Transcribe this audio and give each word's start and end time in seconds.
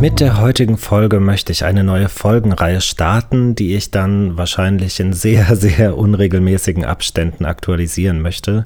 Mit 0.00 0.20
der 0.20 0.40
heutigen 0.40 0.78
Folge 0.78 1.18
möchte 1.18 1.50
ich 1.50 1.64
eine 1.64 1.82
neue 1.82 2.08
Folgenreihe 2.08 2.80
starten, 2.80 3.56
die 3.56 3.74
ich 3.74 3.90
dann 3.90 4.36
wahrscheinlich 4.36 5.00
in 5.00 5.12
sehr, 5.12 5.56
sehr 5.56 5.98
unregelmäßigen 5.98 6.84
Abständen 6.84 7.44
aktualisieren 7.44 8.22
möchte. 8.22 8.64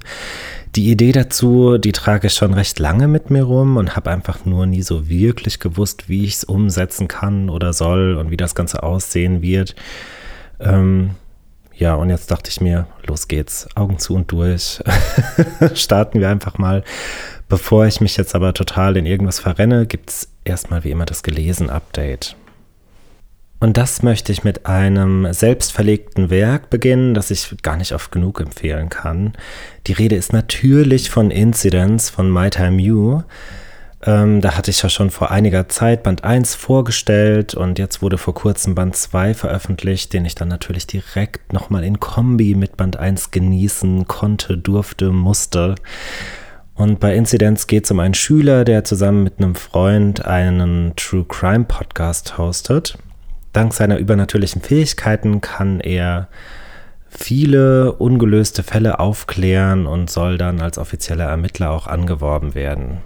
Die 0.77 0.91
Idee 0.91 1.13
dazu, 1.13 1.79
die 1.79 1.93
trage 1.93 2.27
ich 2.27 2.35
schon 2.35 2.53
recht 2.53 2.79
lange 2.79 3.09
mit 3.09 3.31
mir 3.31 3.45
rum 3.45 3.79
und 3.79 3.97
habe 3.97 4.11
einfach 4.11 4.45
nur 4.45 4.67
nie 4.67 4.83
so 4.83 5.09
wirklich 5.09 5.59
gewusst, 5.59 6.11
wie 6.11 6.25
ich 6.25 6.35
es 6.35 6.45
umsetzen 6.45 7.09
kann 7.09 7.49
oder 7.49 7.73
soll 7.73 8.17
und 8.17 8.31
wie 8.31 8.37
das 8.37 8.55
Ganze 8.55 8.83
aussehen 8.83 9.41
wird. 9.41 9.75
Ähm, 10.61 11.13
ja, 11.75 11.95
und 11.95 12.11
jetzt 12.11 12.31
dachte 12.31 12.51
ich 12.51 12.61
mir, 12.61 12.87
los 13.07 13.27
geht's, 13.27 13.69
Augen 13.75 13.99
zu 13.99 14.15
und 14.15 14.31
durch. 14.31 14.83
Starten 15.75 16.21
wir 16.21 16.29
einfach 16.29 16.59
mal. 16.59 16.85
Bevor 17.49 17.87
ich 17.87 18.03
mich 18.03 18.19
jetzt 18.19 18.35
aber 18.35 18.53
total 18.53 18.99
in 18.99 19.07
irgendwas 19.07 19.41
verrenne, 19.41 19.87
gibt 19.87 20.11
es 20.11 20.32
erstmal 20.45 20.85
wie 20.85 20.91
immer 20.91 21.07
das 21.07 21.23
Gelesen-Update. 21.23 22.37
Und 23.63 23.77
das 23.77 24.03
möchte 24.03 24.33
ich 24.33 24.43
mit 24.43 24.67
einem 24.67 25.33
selbstverlegten 25.33 26.31
Werk 26.31 26.69
beginnen, 26.69 27.15
das 27.15 27.31
ich 27.31 27.55
gar 27.63 27.77
nicht 27.77 27.93
oft 27.93 28.11
genug 28.11 28.41
empfehlen 28.41 28.89
kann. 28.89 29.35
Die 29.87 29.93
Rede 29.93 30.17
ist 30.17 30.33
natürlich 30.33 31.11
von 31.11 31.31
Incidents 31.31 32.11
von 32.11 32.29
My 32.29 32.51
Time 32.51 32.83
You. 32.83 33.23
Ähm, 34.05 34.41
da 34.41 34.57
hatte 34.57 34.73
ich 34.73 34.83
ja 34.83 34.89
schon 34.89 35.11
vor 35.11 35.31
einiger 35.31 35.69
Zeit 35.69 36.03
Band 36.03 36.25
1 36.25 36.57
vorgestellt 36.57 37.55
und 37.55 37.79
jetzt 37.79 38.03
wurde 38.03 38.19
vor 38.19 38.35
kurzem 38.35 38.75
Band 38.75 38.97
2 38.97 39.35
veröffentlicht, 39.35 40.13
den 40.13 40.25
ich 40.25 40.35
dann 40.35 40.49
natürlich 40.49 40.89
direkt 40.89 41.53
nochmal 41.53 41.85
in 41.85 42.01
Kombi 42.01 42.57
mit 42.57 42.77
Band 42.77 42.97
1 42.97 43.31
genießen 43.31 44.09
konnte, 44.09 44.59
durfte, 44.59 45.13
musste. 45.13 45.77
Und 46.83 46.99
bei 46.99 47.15
Incidents 47.15 47.69
geht 47.69 47.85
es 47.85 47.93
um 47.93 48.01
einen 48.01 48.13
Schüler, 48.13 48.65
der 48.65 48.83
zusammen 48.83 49.23
mit 49.23 49.39
einem 49.39 49.55
Freund 49.55 50.27
einen 50.27 50.97
True 50.97 51.25
Crime 51.29 51.65
Podcast 51.65 52.39
hostet. 52.39 52.99
Dank 53.53 53.73
seiner 53.73 53.99
übernatürlichen 53.99 54.63
Fähigkeiten 54.63 55.41
kann 55.41 55.79
er 55.79 56.27
viele 57.09 57.93
ungelöste 57.93 58.65
Fälle 58.65 58.99
aufklären 58.99 59.87
und 59.87 60.11
soll 60.11 60.39
dann 60.39 60.61
als 60.61 60.77
offizieller 60.77 61.27
Ermittler 61.27 61.71
auch 61.71 61.87
angeworben 61.87 62.57
werden. 62.57 62.99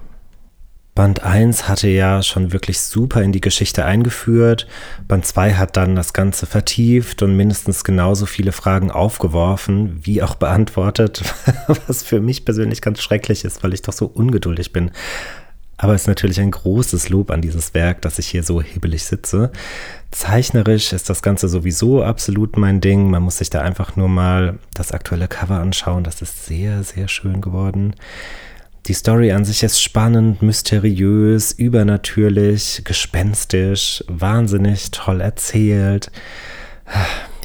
Band 0.97 1.23
1 1.23 1.69
hatte 1.69 1.89
ja 1.89 2.23
schon 2.23 2.55
wirklich 2.55 2.81
super 2.81 3.23
in 3.23 3.31
die 3.31 3.43
Geschichte 3.43 3.85
eingeführt. 3.85 4.67
Band 5.07 5.27
2 5.27 5.53
hat 5.53 5.77
dann 5.77 5.95
das 5.95 6.15
Ganze 6.15 6.47
vertieft 6.47 7.23
und 7.23 7.37
mindestens 7.37 7.85
genauso 7.85 8.25
viele 8.25 8.51
Fragen 8.51 8.91
aufgeworfen, 8.91 10.01
wie 10.03 10.23
auch 10.23 10.37
beantwortet, 10.37 11.23
was 11.87 12.03
für 12.03 12.21
mich 12.21 12.47
persönlich 12.47 12.81
ganz 12.81 13.03
schrecklich 13.03 13.45
ist, 13.45 13.63
weil 13.63 13.75
ich 13.75 13.83
doch 13.83 13.93
so 13.93 14.07
ungeduldig 14.07 14.73
bin. 14.73 14.91
Aber 15.77 15.93
es 15.93 16.03
ist 16.03 16.07
natürlich 16.09 16.41
ein 16.41 16.51
großes 16.51 17.11
Lob 17.11 17.31
an 17.31 17.43
dieses 17.43 17.75
Werk, 17.75 18.01
dass 18.01 18.19
ich 18.19 18.29
hier 18.29 18.43
so 18.43 18.63
hibbelig 18.63 19.05
sitze. 19.05 19.53
Zeichnerisch 20.11 20.95
ist 20.95 21.11
das 21.11 21.21
Ganze 21.21 21.49
sowieso 21.49 22.03
absolut 22.03 22.57
mein 22.57 22.81
Ding. 22.81 23.11
Man 23.11 23.23
muss 23.23 23.37
sich 23.37 23.51
da 23.51 23.61
einfach 23.61 23.97
nur 23.97 24.09
mal 24.09 24.59
das 24.73 24.93
aktuelle 24.93 25.29
Cover 25.29 25.61
anschauen. 25.61 26.05
Das 26.05 26.23
ist 26.23 26.47
sehr, 26.47 26.83
sehr 26.85 27.09
schön 27.09 27.43
geworden. 27.43 27.95
Die 28.87 28.95
Story 28.95 29.33
an 29.33 29.45
sich 29.45 29.63
ist 29.63 29.83
spannend, 29.83 30.43
mysteriös, 30.43 31.53
übernatürlich, 31.53 32.83
gespenstisch, 32.85 34.05
wahnsinnig 34.07 34.91
toll 34.93 35.21
erzählt 35.21 36.11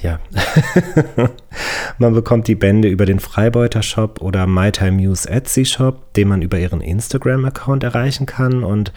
ja. 0.02 0.20
man 1.98 2.14
bekommt 2.14 2.48
die 2.48 2.56
Bände 2.56 2.88
über 2.88 3.06
den 3.06 3.20
Freibeuter 3.20 3.84
Shop 3.84 4.22
oder 4.22 4.48
MyTime 4.48 5.02
Etsy 5.02 5.66
Shop, 5.66 6.14
den 6.14 6.28
man 6.28 6.42
über 6.42 6.58
ihren 6.60 6.82
Instagram-Account 6.82 7.84
erreichen 7.84 8.26
kann. 8.26 8.64
Und 8.64 8.92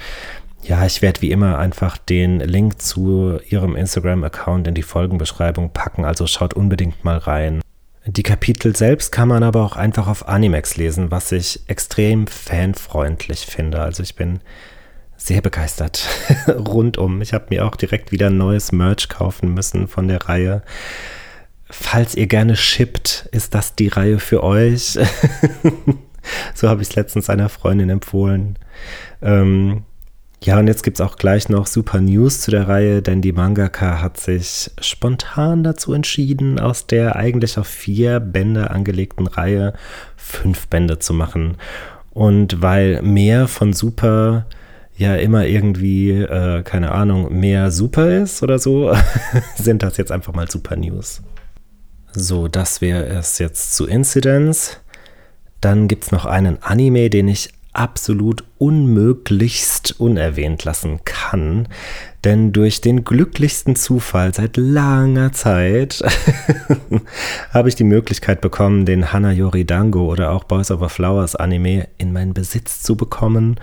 ja, 0.63 0.85
ich 0.87 1.03
werde 1.03 1.21
wie 1.21 1.31
immer 1.31 1.59
einfach 1.59 1.99
den 1.99 2.41
Link 2.41 2.81
zu 2.81 3.39
ihrem 3.49 3.77
Instagram-Account 3.77 4.69
in 4.69 4.75
die 4.75 4.83
Folgenbeschreibung 4.83 5.71
packen, 5.71 6.05
also 6.05 6.27
schaut 6.27 6.55
unbedingt 6.55 7.05
mal 7.05 7.19
rein. 7.19 7.61
Die 8.07 8.23
Kapitel 8.23 8.77
selbst 8.77 9.13
kann 9.13 9.29
man 9.29 9.43
aber 9.43 9.65
auch 9.65 9.77
einfach 9.77 10.09
auf 10.09 10.29
Animex 10.29 10.77
lesen, 10.77 11.11
was 11.11 11.33
ich 11.33 11.61
extrem 11.69 12.27
fanfreundlich 12.27 13.47
finde. 13.47 13.81
Also 13.81 14.03
ich 14.03 14.15
bin 14.15 14.41
sehr 15.17 15.41
begeistert 15.41 16.07
rundum. 16.49 17.23
Ich 17.23 17.33
habe 17.33 17.47
mir 17.49 17.65
auch 17.65 17.77
direkt 17.77 18.13
wieder 18.13 18.27
ein 18.27 18.37
neues 18.37 18.73
Merch 18.73 19.09
kaufen 19.09 19.55
müssen 19.55 19.89
von 19.89 20.07
der 20.07 20.23
Reihe. 20.23 20.63
Falls 21.71 22.15
ihr 22.15 22.27
gerne 22.27 22.57
shippt, 22.57 23.27
ist 23.33 23.55
das 23.55 23.75
die 23.75 23.89
Reihe 23.89 24.19
für 24.19 24.43
euch. 24.43 24.99
so 26.55 26.69
habe 26.69 26.83
ich 26.83 26.91
es 26.91 26.95
letztens 26.97 27.31
einer 27.31 27.49
Freundin 27.49 27.89
empfohlen. 27.89 28.59
Ähm, 29.23 29.85
ja, 30.45 30.59
und 30.59 30.67
jetzt 30.67 30.83
gibt 30.83 30.99
es 30.99 31.01
auch 31.01 31.17
gleich 31.17 31.49
noch 31.49 31.67
super 31.67 32.03
News 32.03 32.43
zu 32.43 32.51
der 32.51 32.69
Reihe, 32.69 33.01
denn 33.01 33.23
die 33.23 33.33
Mangaka 33.33 34.03
hat 34.03 34.21
sich 34.21 34.71
spontan 34.79 35.65
dazu 35.65 35.95
entschieden, 35.95 36.61
aus 36.61 36.87
der 36.87 37.17
eigentlich 37.17 37.59
auf 37.59 37.67
vier 37.67 38.21
Bände 38.21 38.71
angelegten 38.71 39.27
Reihe 39.27 39.73
fünf 40.17 40.69
Bände 40.69 40.99
zu 40.99 41.15
machen. 41.15 41.57
Und 42.11 42.61
weil 42.61 43.01
mehr 43.01 43.49
von 43.49 43.73
Super 43.73 44.45
ja 44.99 45.17
immer 45.17 45.47
irgendwie, 45.47 46.11
äh, 46.11 46.63
keine 46.63 46.93
Ahnung, 46.93 47.41
mehr 47.41 47.71
super 47.71 48.23
ist 48.23 48.43
oder 48.43 48.59
so, 48.59 48.95
sind 49.57 49.83
das 49.83 49.97
jetzt 49.97 50.13
einfach 50.13 50.35
mal 50.35 50.51
super 50.51 50.77
News. 50.77 51.23
So, 52.13 52.49
das 52.49 52.83
wäre 52.83 53.07
es 53.07 53.39
jetzt 53.39 53.75
zu 53.75 53.87
Incidents. 53.87 54.79
Dann 55.63 55.89
gibt 55.89 56.05
es 56.05 56.13
noch 56.13 56.27
einen 56.27 56.63
Anime, 56.63 57.09
den 57.09 57.29
ich 57.29 57.54
absolut 57.75 58.45
unmöglichst 58.59 60.01
unerwähnt 60.01 60.65
lassen 60.65 61.01
kann. 61.05 61.69
Denn 62.25 62.53
durch 62.53 62.81
den 62.81 63.05
glücklichsten 63.05 63.77
Zufall 63.77 64.33
seit 64.33 64.57
langer 64.57 65.33
Zeit 65.33 66.03
habe 67.53 67.69
ich 67.69 67.75
die 67.75 67.85
Möglichkeit 67.85 68.41
bekommen, 68.41 68.87
den 68.87 69.13
Hanayori 69.13 69.65
Dango 69.65 70.11
oder 70.11 70.31
auch 70.31 70.45
Boys 70.45 70.71
Over 70.71 70.89
Flowers 70.89 71.37
Anime 71.37 71.89
in 71.99 72.13
meinen 72.13 72.33
Besitz 72.33 72.83
zu 72.83 72.97
bekommen 72.97 73.61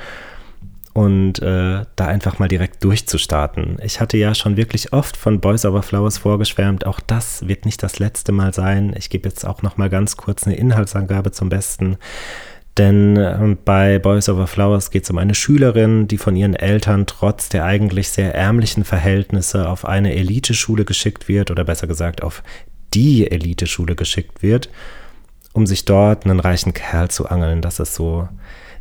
und 0.94 1.42
äh, 1.42 1.86
da 1.96 2.06
einfach 2.06 2.40
mal 2.40 2.48
direkt 2.48 2.84
durchzustarten. 2.84 3.78
Ich 3.82 4.02
hatte 4.02 4.18
ja 4.18 4.36
schon 4.36 4.58
wirklich 4.58 4.92
oft 4.94 5.16
von 5.16 5.40
Boys 5.40 5.66
Over 5.66 5.84
Flowers 5.84 6.18
vorgeschwärmt. 6.18 6.86
Auch 6.86 7.00
das 7.00 7.48
wird 7.48 7.66
nicht 7.66 7.82
das 7.82 8.00
letzte 8.00 8.32
Mal 8.32 8.54
sein. 8.54 8.94
Ich 8.98 9.10
gebe 9.10 9.30
jetzt 9.30 9.46
auch 9.46 9.62
noch 9.62 9.78
mal 9.78 9.90
ganz 9.90 10.18
kurz 10.18 10.46
eine 10.46 10.58
Inhaltsangabe 10.58 11.32
zum 11.32 11.50
Besten. 11.50 11.98
Denn 12.78 13.18
äh, 13.18 13.56
bei 13.66 14.00
Boys 14.00 14.30
Over 14.30 14.48
Flowers 14.48 14.92
geht 14.92 15.04
es 15.04 15.10
um 15.10 15.18
eine 15.18 15.36
Schülerin, 15.36 16.08
die 16.08 16.18
von 16.18 16.36
ihren 16.36 16.56
Eltern 16.56 17.06
trotz 17.06 17.50
der 17.50 17.66
eigentlich 17.66 18.10
sehr 18.10 18.34
ärmlichen 18.34 18.86
Verhältnisse 18.86 19.68
auf 19.68 19.86
eine 19.86 20.14
Eliteschule 20.16 20.86
geschickt 20.86 21.28
wird 21.28 21.52
oder 21.52 21.66
besser 21.66 21.88
gesagt 21.88 22.24
auf 22.24 22.44
die 22.94 23.30
Eliteschule 23.30 23.96
geschickt 23.96 24.42
wird, 24.42 24.70
um 25.54 25.68
sich 25.68 25.86
dort 25.86 26.26
einen 26.26 26.40
reichen 26.40 26.74
Kerl 26.74 27.10
zu 27.10 27.28
angeln. 27.28 27.62
Das 27.62 27.80
ist 27.80 27.96
so 27.96 28.28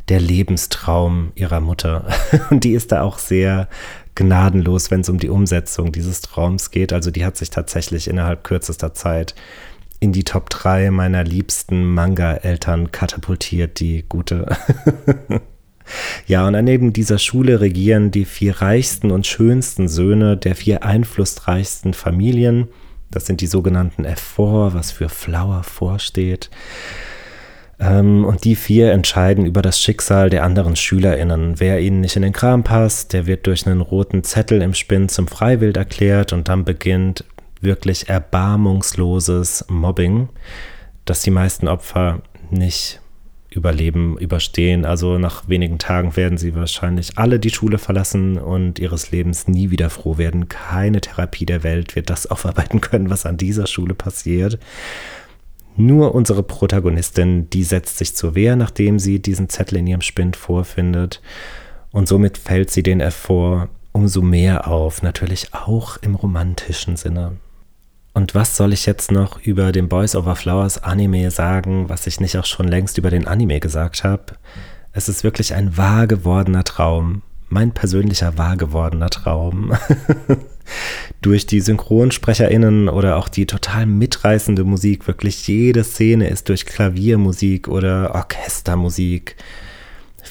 der 0.09 0.19
Lebenstraum 0.19 1.31
ihrer 1.35 1.59
Mutter. 1.59 2.07
Und 2.49 2.63
die 2.63 2.73
ist 2.73 2.91
da 2.91 3.01
auch 3.01 3.17
sehr 3.19 3.67
gnadenlos, 4.15 4.91
wenn 4.91 5.01
es 5.01 5.09
um 5.09 5.19
die 5.19 5.29
Umsetzung 5.29 5.91
dieses 5.91 6.21
Traums 6.21 6.71
geht. 6.71 6.93
Also 6.93 7.11
die 7.11 7.25
hat 7.25 7.37
sich 7.37 7.49
tatsächlich 7.49 8.07
innerhalb 8.07 8.43
kürzester 8.43 8.93
Zeit 8.93 9.35
in 10.01 10.11
die 10.11 10.23
Top 10.23 10.49
3 10.49 10.89
meiner 10.89 11.23
liebsten 11.23 11.85
Manga-Eltern 11.85 12.91
katapultiert, 12.91 13.79
die 13.79 14.03
gute. 14.09 14.47
ja, 16.25 16.45
und 16.47 16.53
daneben 16.53 16.91
dieser 16.91 17.19
Schule 17.19 17.61
regieren 17.61 18.09
die 18.09 18.25
vier 18.25 18.61
reichsten 18.61 19.11
und 19.11 19.27
schönsten 19.27 19.87
Söhne 19.87 20.37
der 20.37 20.55
vier 20.55 20.83
einflussreichsten 20.83 21.93
Familien. 21.93 22.67
Das 23.11 23.27
sind 23.27 23.41
die 23.41 23.47
sogenannten 23.47 24.07
F4, 24.07 24.73
was 24.73 24.91
für 24.91 25.07
Flower 25.07 25.61
vorsteht. 25.61 26.49
Ähm, 27.79 28.25
und 28.25 28.43
die 28.43 28.55
vier 28.55 28.93
entscheiden 28.93 29.45
über 29.45 29.61
das 29.61 29.79
Schicksal 29.79 30.31
der 30.31 30.43
anderen 30.43 30.75
SchülerInnen. 30.75 31.59
Wer 31.59 31.79
ihnen 31.79 32.01
nicht 32.01 32.15
in 32.15 32.23
den 32.23 32.33
Kram 32.33 32.63
passt, 32.63 33.13
der 33.13 33.27
wird 33.27 33.45
durch 33.45 33.67
einen 33.67 33.81
roten 33.81 34.23
Zettel 34.23 34.63
im 34.63 34.73
Spinn 34.73 35.09
zum 35.09 35.27
Freiwild 35.27 35.77
erklärt 35.77 36.33
und 36.33 36.47
dann 36.47 36.65
beginnt 36.65 37.23
wirklich 37.61 38.09
erbarmungsloses 38.09 39.65
Mobbing, 39.69 40.29
das 41.05 41.21
die 41.21 41.31
meisten 41.31 41.67
Opfer 41.67 42.21
nicht 42.49 43.01
überleben, 43.51 44.17
überstehen. 44.17 44.85
Also 44.85 45.17
nach 45.17 45.47
wenigen 45.47 45.77
Tagen 45.77 46.15
werden 46.15 46.37
sie 46.37 46.55
wahrscheinlich 46.55 47.17
alle 47.17 47.39
die 47.39 47.49
Schule 47.49 47.77
verlassen 47.77 48.37
und 48.37 48.79
ihres 48.79 49.11
Lebens 49.11 49.47
nie 49.47 49.69
wieder 49.71 49.89
froh 49.89 50.17
werden. 50.17 50.47
Keine 50.47 51.01
Therapie 51.01 51.45
der 51.45 51.63
Welt 51.63 51.95
wird 51.95 52.09
das 52.09 52.27
aufarbeiten 52.31 52.81
können, 52.81 53.09
was 53.09 53.25
an 53.25 53.37
dieser 53.37 53.67
Schule 53.67 53.93
passiert. 53.93 54.57
Nur 55.77 56.15
unsere 56.15 56.43
Protagonistin, 56.43 57.49
die 57.49 57.63
setzt 57.63 57.97
sich 57.97 58.15
zur 58.15 58.35
Wehr, 58.35 58.55
nachdem 58.55 58.99
sie 58.99 59.21
diesen 59.21 59.49
Zettel 59.49 59.77
in 59.77 59.87
ihrem 59.87 60.01
Spind 60.01 60.35
vorfindet. 60.35 61.21
Und 61.91 62.07
somit 62.07 62.37
fällt 62.37 62.71
sie 62.71 62.83
den 62.83 62.99
hervor 62.99 63.69
umso 63.93 64.21
mehr 64.21 64.67
auf, 64.67 65.01
natürlich 65.01 65.53
auch 65.53 65.97
im 65.97 66.15
romantischen 66.15 66.95
Sinne. 66.95 67.37
Und 68.13 68.35
was 68.35 68.57
soll 68.57 68.73
ich 68.73 68.85
jetzt 68.85 69.11
noch 69.11 69.41
über 69.41 69.71
den 69.71 69.87
Boys 69.87 70.15
Over 70.15 70.35
Flowers 70.35 70.83
Anime 70.83 71.31
sagen, 71.31 71.87
was 71.87 72.07
ich 72.07 72.19
nicht 72.19 72.37
auch 72.37 72.45
schon 72.45 72.67
längst 72.67 72.97
über 72.97 73.09
den 73.09 73.27
Anime 73.27 73.59
gesagt 73.59 74.03
habe? 74.03 74.23
Es 74.91 75.07
ist 75.07 75.23
wirklich 75.23 75.53
ein 75.53 75.77
wahr 75.77 76.07
gewordener 76.07 76.65
Traum. 76.65 77.21
Mein 77.47 77.71
persönlicher 77.71 78.37
wahr 78.37 78.57
gewordener 78.57 79.09
Traum. 79.09 79.73
Durch 81.21 81.45
die 81.45 81.61
SynchronsprecherInnen 81.61 82.89
oder 82.89 83.17
auch 83.17 83.29
die 83.29 83.45
total 83.45 83.85
mitreißende 83.85 84.63
Musik. 84.63 85.07
Wirklich 85.07 85.47
jede 85.47 85.83
Szene 85.83 86.27
ist 86.27 86.49
durch 86.49 86.65
Klaviermusik 86.65 87.67
oder 87.67 88.15
Orchestermusik 88.15 89.35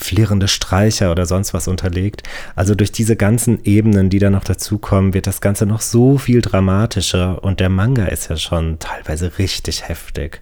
flirrende 0.01 0.49
Streicher 0.49 1.11
oder 1.13 1.27
sonst 1.27 1.55
was 1.55 1.69
unterlegt. 1.69 2.23
Also 2.57 2.75
durch 2.75 2.91
diese 2.91 3.17
ganzen 3.17 3.63
Ebenen, 3.65 4.11
die 4.11 4.19
da 4.19 4.31
noch 4.31 4.45
dazukommen, 4.45 5.15
wird 5.15 5.27
das 5.27 5.41
Ganze 5.41 5.67
noch 5.67 5.81
so 5.81 6.19
viel 6.19 6.41
dramatischer 6.41 7.45
und 7.45 7.61
der 7.61 7.69
Manga 7.69 8.07
ist 8.07 8.31
ja 8.31 8.37
schon 8.37 8.79
teilweise 8.79 9.39
richtig 9.39 9.89
heftig. 9.89 10.41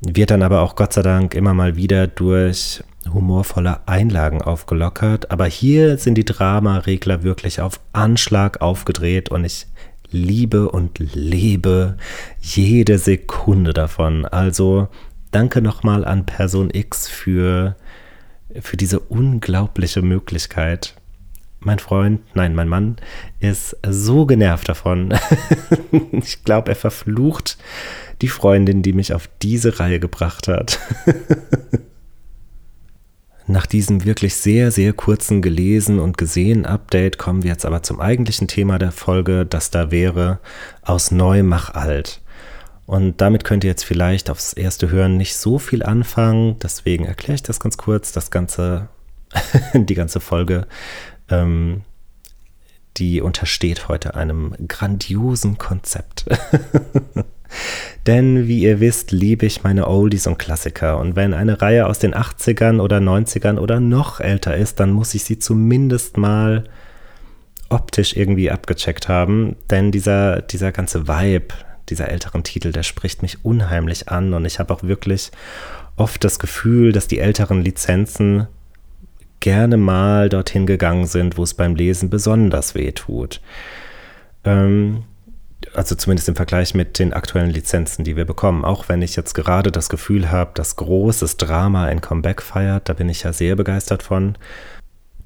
Wird 0.00 0.32
dann 0.32 0.42
aber 0.42 0.62
auch 0.62 0.74
Gott 0.74 0.92
sei 0.92 1.02
Dank 1.02 1.34
immer 1.34 1.54
mal 1.54 1.76
wieder 1.76 2.08
durch 2.08 2.82
humorvolle 3.12 3.86
Einlagen 3.86 4.42
aufgelockert. 4.42 5.30
Aber 5.30 5.46
hier 5.46 5.96
sind 5.96 6.16
die 6.16 6.24
Dramaregler 6.24 7.22
wirklich 7.22 7.60
auf 7.60 7.80
Anschlag 7.92 8.60
aufgedreht 8.60 9.30
und 9.30 9.44
ich 9.44 9.66
liebe 10.10 10.70
und 10.70 10.98
lebe 10.98 11.96
jede 12.40 12.98
Sekunde 12.98 13.72
davon. 13.72 14.26
Also 14.26 14.88
danke 15.30 15.62
nochmal 15.62 16.04
an 16.04 16.26
Person 16.26 16.70
X 16.72 17.08
für 17.08 17.76
für 18.60 18.76
diese 18.76 19.00
unglaubliche 19.00 20.02
Möglichkeit. 20.02 20.94
Mein 21.60 21.78
Freund, 21.78 22.20
nein, 22.34 22.54
mein 22.54 22.68
Mann 22.68 22.96
ist 23.38 23.76
so 23.88 24.26
genervt 24.26 24.68
davon. 24.68 25.14
ich 26.12 26.42
glaube, 26.44 26.70
er 26.70 26.76
verflucht 26.76 27.56
die 28.20 28.28
Freundin, 28.28 28.82
die 28.82 28.92
mich 28.92 29.14
auf 29.14 29.28
diese 29.42 29.78
Reihe 29.78 30.00
gebracht 30.00 30.48
hat. 30.48 30.80
Nach 33.46 33.66
diesem 33.66 34.04
wirklich 34.04 34.34
sehr, 34.36 34.70
sehr 34.70 34.92
kurzen 34.92 35.42
gelesen 35.42 35.98
und 35.98 36.16
gesehen 36.16 36.64
Update 36.64 37.18
kommen 37.18 37.42
wir 37.42 37.50
jetzt 37.50 37.66
aber 37.66 37.82
zum 37.82 38.00
eigentlichen 38.00 38.48
Thema 38.48 38.78
der 38.78 38.92
Folge, 38.92 39.44
das 39.44 39.70
da 39.70 39.90
wäre 39.90 40.38
aus 40.82 41.10
neu 41.10 41.42
mach 41.42 41.74
alt. 41.74 42.20
Und 42.92 43.22
damit 43.22 43.44
könnt 43.44 43.64
ihr 43.64 43.70
jetzt 43.70 43.86
vielleicht 43.86 44.28
aufs 44.28 44.52
erste 44.52 44.90
Hören 44.90 45.16
nicht 45.16 45.34
so 45.34 45.58
viel 45.58 45.82
anfangen. 45.82 46.58
Deswegen 46.58 47.06
erkläre 47.06 47.36
ich 47.36 47.42
das 47.42 47.58
ganz 47.58 47.78
kurz. 47.78 48.12
Das 48.12 48.30
ganze, 48.30 48.90
die 49.72 49.94
ganze 49.94 50.20
Folge, 50.20 50.66
ähm, 51.30 51.84
die 52.98 53.22
untersteht 53.22 53.88
heute 53.88 54.14
einem 54.14 54.54
grandiosen 54.68 55.56
Konzept. 55.56 56.26
Denn 58.06 58.46
wie 58.46 58.60
ihr 58.60 58.80
wisst, 58.80 59.10
liebe 59.10 59.46
ich 59.46 59.62
meine 59.62 59.88
Oldies 59.88 60.26
und 60.26 60.38
Klassiker. 60.38 60.98
Und 60.98 61.16
wenn 61.16 61.32
eine 61.32 61.62
Reihe 61.62 61.86
aus 61.86 61.98
den 61.98 62.14
80ern 62.14 62.78
oder 62.78 62.98
90ern 62.98 63.58
oder 63.58 63.80
noch 63.80 64.20
älter 64.20 64.54
ist, 64.54 64.80
dann 64.80 64.92
muss 64.92 65.14
ich 65.14 65.24
sie 65.24 65.38
zumindest 65.38 66.18
mal 66.18 66.64
optisch 67.70 68.14
irgendwie 68.18 68.50
abgecheckt 68.50 69.08
haben. 69.08 69.56
Denn 69.70 69.92
dieser, 69.92 70.42
dieser 70.42 70.72
ganze 70.72 71.08
Vibe, 71.08 71.54
dieser 71.92 72.08
älteren 72.08 72.42
Titel, 72.42 72.72
der 72.72 72.82
spricht 72.82 73.22
mich 73.22 73.44
unheimlich 73.44 74.08
an 74.08 74.32
und 74.32 74.46
ich 74.46 74.58
habe 74.58 74.72
auch 74.72 74.82
wirklich 74.82 75.30
oft 75.96 76.24
das 76.24 76.38
Gefühl, 76.38 76.92
dass 76.92 77.06
die 77.06 77.18
älteren 77.18 77.62
Lizenzen 77.62 78.46
gerne 79.40 79.76
mal 79.76 80.30
dorthin 80.30 80.66
gegangen 80.66 81.06
sind, 81.06 81.36
wo 81.36 81.42
es 81.42 81.52
beim 81.52 81.74
Lesen 81.74 82.08
besonders 82.08 82.74
weh 82.74 82.92
tut. 82.92 83.42
Ähm, 84.44 85.04
also 85.74 85.94
zumindest 85.94 86.28
im 86.28 86.36
Vergleich 86.36 86.74
mit 86.74 86.98
den 86.98 87.12
aktuellen 87.12 87.50
Lizenzen, 87.50 88.04
die 88.04 88.16
wir 88.16 88.24
bekommen. 88.24 88.64
Auch 88.64 88.88
wenn 88.88 89.02
ich 89.02 89.16
jetzt 89.16 89.34
gerade 89.34 89.70
das 89.70 89.88
Gefühl 89.88 90.30
habe, 90.30 90.52
dass 90.54 90.76
großes 90.76 91.36
Drama 91.36 91.84
ein 91.84 92.00
Comeback 92.00 92.40
feiert, 92.40 92.88
da 92.88 92.94
bin 92.94 93.08
ich 93.08 93.22
ja 93.24 93.32
sehr 93.32 93.54
begeistert 93.54 94.02
von. 94.02 94.36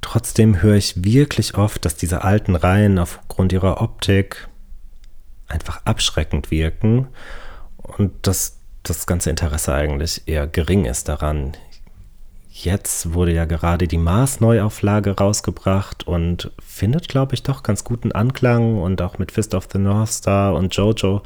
Trotzdem 0.00 0.62
höre 0.62 0.76
ich 0.76 1.04
wirklich 1.04 1.56
oft, 1.56 1.84
dass 1.84 1.96
diese 1.96 2.24
alten 2.24 2.54
Reihen 2.54 2.98
aufgrund 2.98 3.52
ihrer 3.52 3.80
Optik, 3.80 4.48
einfach 5.48 5.82
abschreckend 5.84 6.50
wirken 6.50 7.08
und 7.76 8.12
dass 8.26 8.58
das 8.82 9.06
ganze 9.06 9.30
Interesse 9.30 9.74
eigentlich 9.74 10.22
eher 10.26 10.46
gering 10.46 10.84
ist 10.84 11.08
daran. 11.08 11.52
Jetzt 12.50 13.12
wurde 13.12 13.32
ja 13.32 13.44
gerade 13.44 13.86
die 13.86 13.98
Mars-Neuauflage 13.98 15.10
rausgebracht 15.10 16.06
und 16.06 16.50
findet, 16.58 17.08
glaube 17.08 17.34
ich, 17.34 17.42
doch 17.42 17.62
ganz 17.62 17.84
guten 17.84 18.12
Anklang 18.12 18.80
und 18.80 19.02
auch 19.02 19.18
mit 19.18 19.30
Fist 19.30 19.54
of 19.54 19.68
the 19.70 19.78
North 19.78 20.08
Star 20.08 20.54
und 20.54 20.74
Jojo 20.74 21.22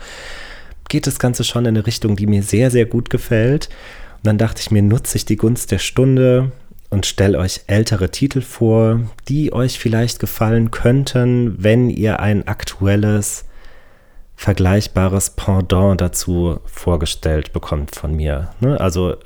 geht 0.89 1.07
das 1.07 1.21
Ganze 1.21 1.45
schon 1.45 1.67
in 1.67 1.77
eine 1.77 1.87
Richtung, 1.87 2.17
die 2.17 2.27
mir 2.27 2.43
sehr, 2.43 2.71
sehr 2.71 2.85
gut 2.85 3.11
gefällt. 3.11 3.69
Und 4.17 4.27
dann 4.27 4.39
dachte 4.39 4.61
ich 4.61 4.73
mir, 4.73 4.83
nutze 4.83 5.17
ich 5.17 5.25
die 5.25 5.37
Gunst 5.37 5.71
der 5.71 5.79
Stunde 5.79 6.51
und 6.91 7.07
stelle 7.07 7.39
euch 7.39 7.61
ältere 7.69 8.11
Titel 8.11 8.41
vor, 8.41 9.01
die 9.29 9.53
euch 9.53 9.79
vielleicht 9.79 10.19
gefallen 10.19 10.73
könnten, 10.73 11.63
wenn 11.63 11.89
ihr 11.89 12.19
ein 12.19 12.49
aktuelles 12.49 13.45
vergleichbares 14.41 15.29
Pendant 15.37 16.01
dazu 16.01 16.61
vorgestellt 16.65 17.53
bekommt 17.53 17.95
von 17.95 18.15
mir. 18.15 18.53
Ne? 18.61 18.81
Also 18.81 19.17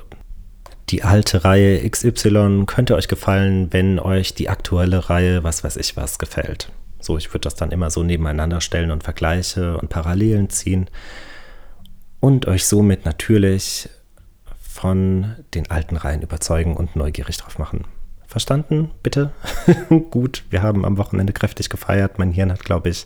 die 0.89 1.03
alte 1.03 1.45
Reihe 1.45 1.89
XY 1.89 2.65
könnte 2.65 2.95
euch 2.95 3.07
gefallen, 3.07 3.71
wenn 3.71 3.97
euch 3.97 4.33
die 4.33 4.49
aktuelle 4.49 5.09
Reihe, 5.09 5.41
was 5.41 5.63
weiß 5.63 5.77
ich 5.77 5.95
was, 5.95 6.19
gefällt. 6.19 6.69
So, 6.99 7.17
ich 7.17 7.29
würde 7.29 7.45
das 7.45 7.55
dann 7.55 7.71
immer 7.71 7.91
so 7.91 8.03
nebeneinander 8.03 8.59
stellen 8.59 8.91
und 8.91 9.03
Vergleiche 9.03 9.77
und 9.77 9.87
Parallelen 9.87 10.49
ziehen 10.49 10.89
und 12.19 12.45
euch 12.45 12.65
somit 12.65 13.05
natürlich 13.05 13.87
von 14.59 15.37
den 15.53 15.71
alten 15.71 15.95
Reihen 15.95 16.23
überzeugen 16.23 16.75
und 16.75 16.97
neugierig 16.97 17.37
drauf 17.37 17.57
machen. 17.57 17.85
Verstanden, 18.35 18.91
bitte? 19.01 19.31
Gut, 20.11 20.43
wir 20.49 20.61
haben 20.61 20.83
am 20.83 20.97
Wochenende 20.97 21.31
kräftig 21.31 21.69
gefeiert. 21.69 22.19
Mein 22.19 22.33
Hirn 22.33 22.51
hat, 22.51 22.65
glaube 22.65 22.89
ich, 22.89 23.05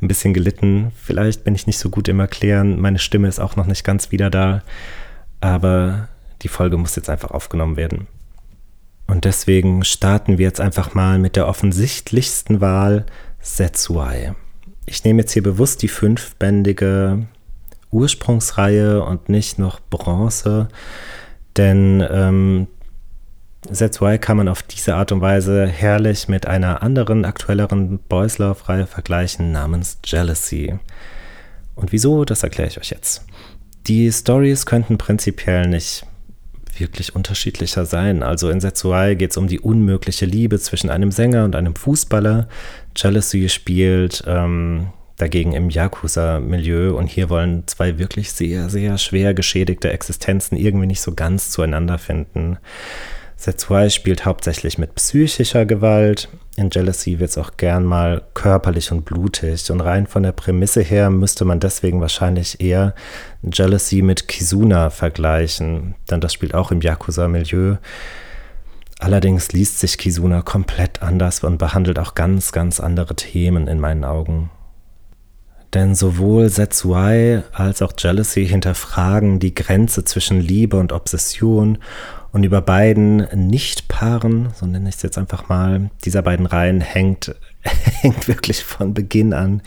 ein 0.00 0.06
bisschen 0.06 0.34
gelitten. 0.34 0.92
Vielleicht 0.94 1.42
bin 1.42 1.56
ich 1.56 1.66
nicht 1.66 1.78
so 1.78 1.90
gut 1.90 2.06
im 2.06 2.20
Erklären. 2.20 2.80
Meine 2.80 3.00
Stimme 3.00 3.26
ist 3.26 3.40
auch 3.40 3.56
noch 3.56 3.66
nicht 3.66 3.82
ganz 3.82 4.12
wieder 4.12 4.30
da. 4.30 4.62
Aber 5.40 6.06
die 6.42 6.48
Folge 6.48 6.76
muss 6.76 6.94
jetzt 6.94 7.10
einfach 7.10 7.32
aufgenommen 7.32 7.76
werden. 7.76 8.06
Und 9.08 9.24
deswegen 9.24 9.82
starten 9.82 10.38
wir 10.38 10.46
jetzt 10.46 10.60
einfach 10.60 10.94
mal 10.94 11.18
mit 11.18 11.34
der 11.34 11.48
offensichtlichsten 11.48 12.60
Wahl, 12.60 13.04
Setsuai. 13.40 14.36
Ich 14.86 15.02
nehme 15.02 15.22
jetzt 15.22 15.32
hier 15.32 15.42
bewusst 15.42 15.82
die 15.82 15.88
fünfbändige 15.88 17.26
Ursprungsreihe 17.90 19.02
und 19.02 19.28
nicht 19.28 19.58
noch 19.58 19.80
Bronze, 19.80 20.68
denn 21.56 22.06
ähm, 22.08 22.68
That's 23.62 23.98
kann 24.20 24.36
man 24.36 24.48
auf 24.48 24.62
diese 24.62 24.96
Art 24.96 25.12
und 25.12 25.20
Weise 25.20 25.66
herrlich 25.66 26.28
mit 26.28 26.46
einer 26.46 26.82
anderen, 26.82 27.24
aktuelleren 27.24 28.00
Boys 28.00 28.38
Love-Reihe 28.38 28.86
vergleichen 28.86 29.52
namens 29.52 29.98
Jealousy. 30.04 30.78
Und 31.76 31.92
wieso, 31.92 32.24
das 32.24 32.42
erkläre 32.42 32.68
ich 32.68 32.78
euch 32.78 32.90
jetzt. 32.90 33.24
Die 33.86 34.10
Stories 34.10 34.66
könnten 34.66 34.98
prinzipiell 34.98 35.68
nicht 35.68 36.04
wirklich 36.76 37.14
unterschiedlicher 37.14 37.86
sein. 37.86 38.22
Also 38.22 38.50
in 38.50 38.60
Setsuai 38.60 39.14
geht 39.14 39.30
es 39.30 39.36
um 39.36 39.46
die 39.46 39.60
unmögliche 39.60 40.26
Liebe 40.26 40.58
zwischen 40.58 40.90
einem 40.90 41.12
Sänger 41.12 41.44
und 41.44 41.54
einem 41.54 41.76
Fußballer. 41.76 42.48
Jealousy 42.96 43.48
spielt 43.48 44.24
ähm, 44.26 44.88
dagegen 45.18 45.52
im 45.52 45.70
Yakuza-Milieu 45.70 46.96
und 46.96 47.06
hier 47.06 47.30
wollen 47.30 47.66
zwei 47.66 47.98
wirklich 47.98 48.32
sehr, 48.32 48.70
sehr 48.70 48.98
schwer 48.98 49.34
geschädigte 49.34 49.92
Existenzen 49.92 50.56
irgendwie 50.56 50.86
nicht 50.86 51.00
so 51.00 51.14
ganz 51.14 51.50
zueinander 51.50 51.98
finden. 51.98 52.58
2 53.50 53.88
spielt 53.88 54.24
hauptsächlich 54.24 54.78
mit 54.78 54.94
psychischer 54.94 55.66
Gewalt. 55.66 56.28
In 56.56 56.70
Jealousy 56.70 57.18
wird 57.18 57.30
es 57.30 57.38
auch 57.38 57.56
gern 57.56 57.84
mal 57.84 58.22
körperlich 58.34 58.92
und 58.92 59.04
blutig. 59.04 59.70
Und 59.70 59.80
rein 59.80 60.06
von 60.06 60.22
der 60.22 60.32
Prämisse 60.32 60.82
her 60.82 61.10
müsste 61.10 61.44
man 61.44 61.58
deswegen 61.58 62.00
wahrscheinlich 62.00 62.60
eher 62.60 62.94
Jealousy 63.42 64.02
mit 64.02 64.28
Kizuna 64.28 64.90
vergleichen, 64.90 65.96
denn 66.10 66.20
das 66.20 66.32
spielt 66.32 66.54
auch 66.54 66.70
im 66.70 66.80
Yakuza-Milieu. 66.80 67.76
Allerdings 69.00 69.50
liest 69.50 69.80
sich 69.80 69.98
Kizuna 69.98 70.42
komplett 70.42 71.02
anders 71.02 71.42
und 71.42 71.58
behandelt 71.58 71.98
auch 71.98 72.14
ganz, 72.14 72.52
ganz 72.52 72.78
andere 72.78 73.16
Themen 73.16 73.66
in 73.66 73.80
meinen 73.80 74.04
Augen. 74.04 74.50
Denn 75.74 75.94
sowohl 75.94 76.50
Setsuai 76.50 77.42
als 77.52 77.82
auch 77.82 77.94
Jealousy 77.98 78.46
hinterfragen 78.46 79.38
die 79.38 79.54
Grenze 79.54 80.04
zwischen 80.04 80.38
Liebe 80.38 80.76
und 80.76 80.92
Obsession 80.92 81.78
und 82.32 82.44
über 82.44 82.62
beiden 82.62 83.28
Nicht-Paaren, 83.34 84.48
so 84.54 84.66
nenne 84.66 84.88
ich 84.88 84.96
es 84.96 85.02
jetzt 85.02 85.18
einfach 85.18 85.48
mal, 85.48 85.90
dieser 86.04 86.22
beiden 86.22 86.46
Reihen 86.46 86.80
hängt, 86.80 87.34
hängt 87.62 88.26
wirklich 88.26 88.64
von 88.64 88.94
Beginn 88.94 89.32
an 89.34 89.62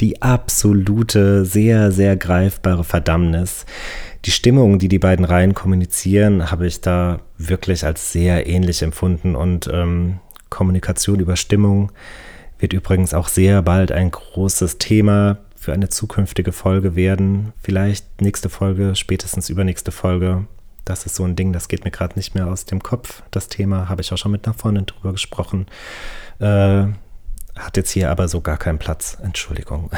die 0.00 0.20
absolute, 0.22 1.44
sehr, 1.44 1.90
sehr 1.92 2.16
greifbare 2.16 2.84
Verdammnis, 2.84 3.64
Die 4.26 4.32
Stimmung, 4.32 4.78
die 4.78 4.88
die 4.88 4.98
beiden 4.98 5.24
Reihen 5.24 5.54
kommunizieren, 5.54 6.50
habe 6.50 6.66
ich 6.66 6.82
da 6.82 7.20
wirklich 7.38 7.86
als 7.86 8.12
sehr 8.12 8.46
ähnlich 8.46 8.82
empfunden 8.82 9.34
und 9.34 9.70
ähm, 9.72 10.18
Kommunikation 10.50 11.20
über 11.20 11.36
Stimmung 11.36 11.90
wird 12.58 12.74
übrigens 12.74 13.14
auch 13.14 13.28
sehr 13.28 13.62
bald 13.62 13.92
ein 13.92 14.10
großes 14.10 14.76
Thema 14.76 15.38
für 15.56 15.72
eine 15.72 15.88
zukünftige 15.88 16.52
Folge 16.52 16.96
werden. 16.96 17.52
Vielleicht 17.62 18.20
nächste 18.20 18.50
Folge, 18.50 18.94
spätestens 18.94 19.48
übernächste 19.48 19.92
Folge. 19.92 20.46
Das 20.84 21.06
ist 21.06 21.14
so 21.14 21.24
ein 21.24 21.36
Ding, 21.36 21.52
das 21.52 21.68
geht 21.68 21.84
mir 21.84 21.90
gerade 21.90 22.16
nicht 22.16 22.34
mehr 22.34 22.46
aus 22.46 22.64
dem 22.64 22.82
Kopf. 22.82 23.22
Das 23.30 23.48
Thema 23.48 23.88
habe 23.88 24.02
ich 24.02 24.12
auch 24.12 24.18
schon 24.18 24.32
mit 24.32 24.46
einer 24.46 24.54
Freundin 24.54 24.86
drüber 24.86 25.12
gesprochen. 25.12 25.66
Äh, 26.38 26.86
hat 27.56 27.76
jetzt 27.76 27.90
hier 27.90 28.10
aber 28.10 28.28
so 28.28 28.40
gar 28.40 28.56
keinen 28.56 28.78
Platz. 28.78 29.18
Entschuldigung. 29.22 29.90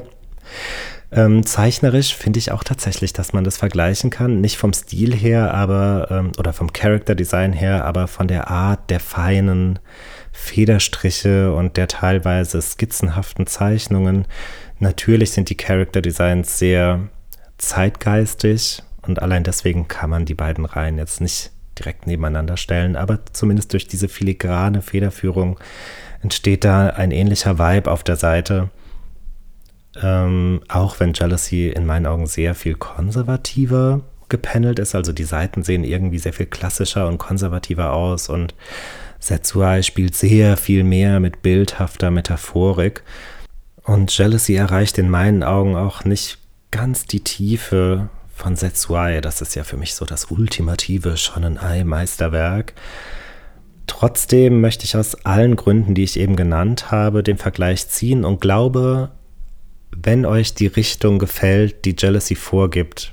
ähm, 1.12 1.46
zeichnerisch 1.46 2.14
finde 2.14 2.38
ich 2.38 2.52
auch 2.52 2.64
tatsächlich, 2.64 3.12
dass 3.12 3.32
man 3.32 3.44
das 3.44 3.56
vergleichen 3.56 4.10
kann. 4.10 4.40
Nicht 4.40 4.58
vom 4.58 4.72
Stil 4.72 5.14
her, 5.14 5.54
aber, 5.54 6.08
ähm, 6.10 6.32
oder 6.38 6.52
vom 6.52 6.72
Character 6.72 7.14
Design 7.14 7.52
her, 7.52 7.84
aber 7.84 8.06
von 8.06 8.28
der 8.28 8.50
Art 8.50 8.90
der 8.90 9.00
feinen 9.00 9.78
Federstriche 10.32 11.52
und 11.52 11.76
der 11.76 11.88
teilweise 11.88 12.60
skizzenhaften 12.60 13.46
Zeichnungen. 13.46 14.26
Natürlich 14.78 15.32
sind 15.32 15.50
die 15.50 15.56
Character 15.56 16.02
Designs 16.02 16.58
sehr 16.58 17.08
zeitgeistig 17.56 18.82
und 19.08 19.22
allein 19.22 19.44
deswegen 19.44 19.88
kann 19.88 20.10
man 20.10 20.24
die 20.24 20.34
beiden 20.34 20.64
Reihen 20.64 20.98
jetzt 20.98 21.20
nicht 21.20 21.50
direkt 21.78 22.06
nebeneinander 22.06 22.56
stellen, 22.56 22.96
aber 22.96 23.20
zumindest 23.32 23.72
durch 23.72 23.86
diese 23.86 24.08
filigrane 24.08 24.82
Federführung 24.82 25.58
entsteht 26.22 26.64
da 26.64 26.88
ein 26.88 27.10
ähnlicher 27.10 27.58
Vibe 27.58 27.90
auf 27.90 28.02
der 28.02 28.16
Seite. 28.16 28.70
Ähm, 30.00 30.60
auch 30.68 31.00
wenn 31.00 31.14
Jealousy 31.14 31.68
in 31.68 31.86
meinen 31.86 32.06
Augen 32.06 32.26
sehr 32.26 32.54
viel 32.54 32.74
konservativer 32.74 34.02
gependelt 34.28 34.78
ist, 34.78 34.94
also 34.94 35.12
die 35.12 35.24
Seiten 35.24 35.62
sehen 35.62 35.84
irgendwie 35.84 36.18
sehr 36.18 36.32
viel 36.32 36.46
klassischer 36.46 37.08
und 37.08 37.18
konservativer 37.18 37.92
aus 37.92 38.28
und 38.28 38.54
Setsuai 39.20 39.82
spielt 39.82 40.14
sehr 40.14 40.56
viel 40.56 40.84
mehr 40.84 41.18
mit 41.18 41.42
bildhafter 41.42 42.10
Metaphorik. 42.10 43.02
Und 43.82 44.16
Jealousy 44.16 44.54
erreicht 44.54 44.98
in 44.98 45.10
meinen 45.10 45.42
Augen 45.42 45.74
auch 45.74 46.04
nicht 46.04 46.38
ganz 46.70 47.06
die 47.06 47.24
Tiefe 47.24 48.10
von 48.38 48.56
Setsuai. 48.56 49.20
Das 49.20 49.40
ist 49.42 49.54
ja 49.54 49.64
für 49.64 49.76
mich 49.76 49.94
so 49.94 50.04
das 50.04 50.30
ultimative 50.30 51.16
Shonen-Ai-Meisterwerk. 51.16 52.74
Trotzdem 53.86 54.60
möchte 54.60 54.84
ich 54.84 54.96
aus 54.96 55.14
allen 55.24 55.56
Gründen, 55.56 55.94
die 55.94 56.04
ich 56.04 56.18
eben 56.18 56.36
genannt 56.36 56.90
habe, 56.90 57.22
den 57.22 57.38
Vergleich 57.38 57.88
ziehen 57.88 58.24
und 58.24 58.40
glaube, 58.40 59.10
wenn 59.90 60.24
euch 60.26 60.54
die 60.54 60.66
Richtung 60.66 61.18
gefällt, 61.18 61.84
die 61.84 61.96
Jealousy 61.98 62.34
vorgibt, 62.34 63.12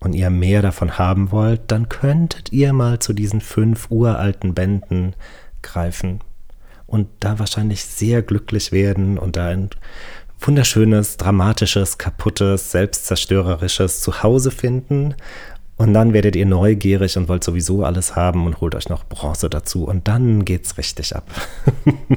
und 0.00 0.12
ihr 0.14 0.30
mehr 0.30 0.62
davon 0.62 0.98
haben 0.98 1.32
wollt, 1.32 1.62
dann 1.68 1.88
könntet 1.88 2.52
ihr 2.52 2.72
mal 2.72 2.98
zu 2.98 3.12
diesen 3.12 3.40
fünf 3.40 3.90
uralten 3.90 4.54
Bänden 4.54 5.14
greifen 5.62 6.20
und 6.86 7.08
da 7.20 7.38
wahrscheinlich 7.38 7.84
sehr 7.84 8.22
glücklich 8.22 8.72
werden 8.72 9.18
und 9.18 9.36
da 9.36 9.48
ein 9.48 9.70
wunderschönes, 10.40 11.16
dramatisches, 11.16 11.98
kaputtes, 11.98 12.70
selbstzerstörerisches 12.70 14.00
Zuhause 14.00 14.50
finden. 14.50 15.14
Und 15.76 15.94
dann 15.94 16.12
werdet 16.12 16.34
ihr 16.34 16.46
neugierig 16.46 17.16
und 17.16 17.28
wollt 17.28 17.44
sowieso 17.44 17.84
alles 17.84 18.16
haben 18.16 18.46
und 18.46 18.60
holt 18.60 18.74
euch 18.74 18.88
noch 18.88 19.04
Bronze 19.04 19.48
dazu. 19.48 19.84
Und 19.84 20.08
dann 20.08 20.44
geht's 20.44 20.76
richtig 20.76 21.14
ab. 21.14 21.24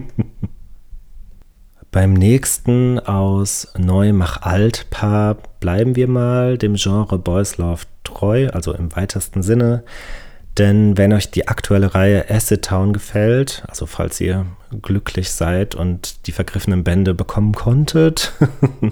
Beim 1.92 2.14
nächsten 2.14 3.00
aus 3.00 3.68
Neu 3.78 4.14
mach 4.14 4.42
alt 4.42 4.90
Paar 4.90 5.36
bleiben 5.60 5.98
wir 5.98 6.08
mal 6.08 6.58
dem 6.58 6.76
Genre 6.76 7.20
Boys 7.20 7.58
Love 7.58 7.82
treu, 8.06 8.48
also 8.50 8.74
im 8.74 8.96
weitesten 8.96 9.44
Sinne. 9.44 9.84
Denn 10.58 10.98
wenn 10.98 11.14
euch 11.14 11.32
die 11.32 11.48
aktuelle 11.48 11.94
Reihe 11.94 12.30
Acid 12.30 12.64
Town 12.64 12.94
gefällt, 12.94 13.64
also 13.68 13.86
falls 13.86 14.22
ihr 14.22 14.46
glücklich 14.82 15.32
seid 15.32 15.76
und 15.76 16.28
die 16.28 16.32
vergriffenen 16.32 16.84
Bände 16.84 17.14
bekommen 17.14 17.54
konntet, 17.54 18.34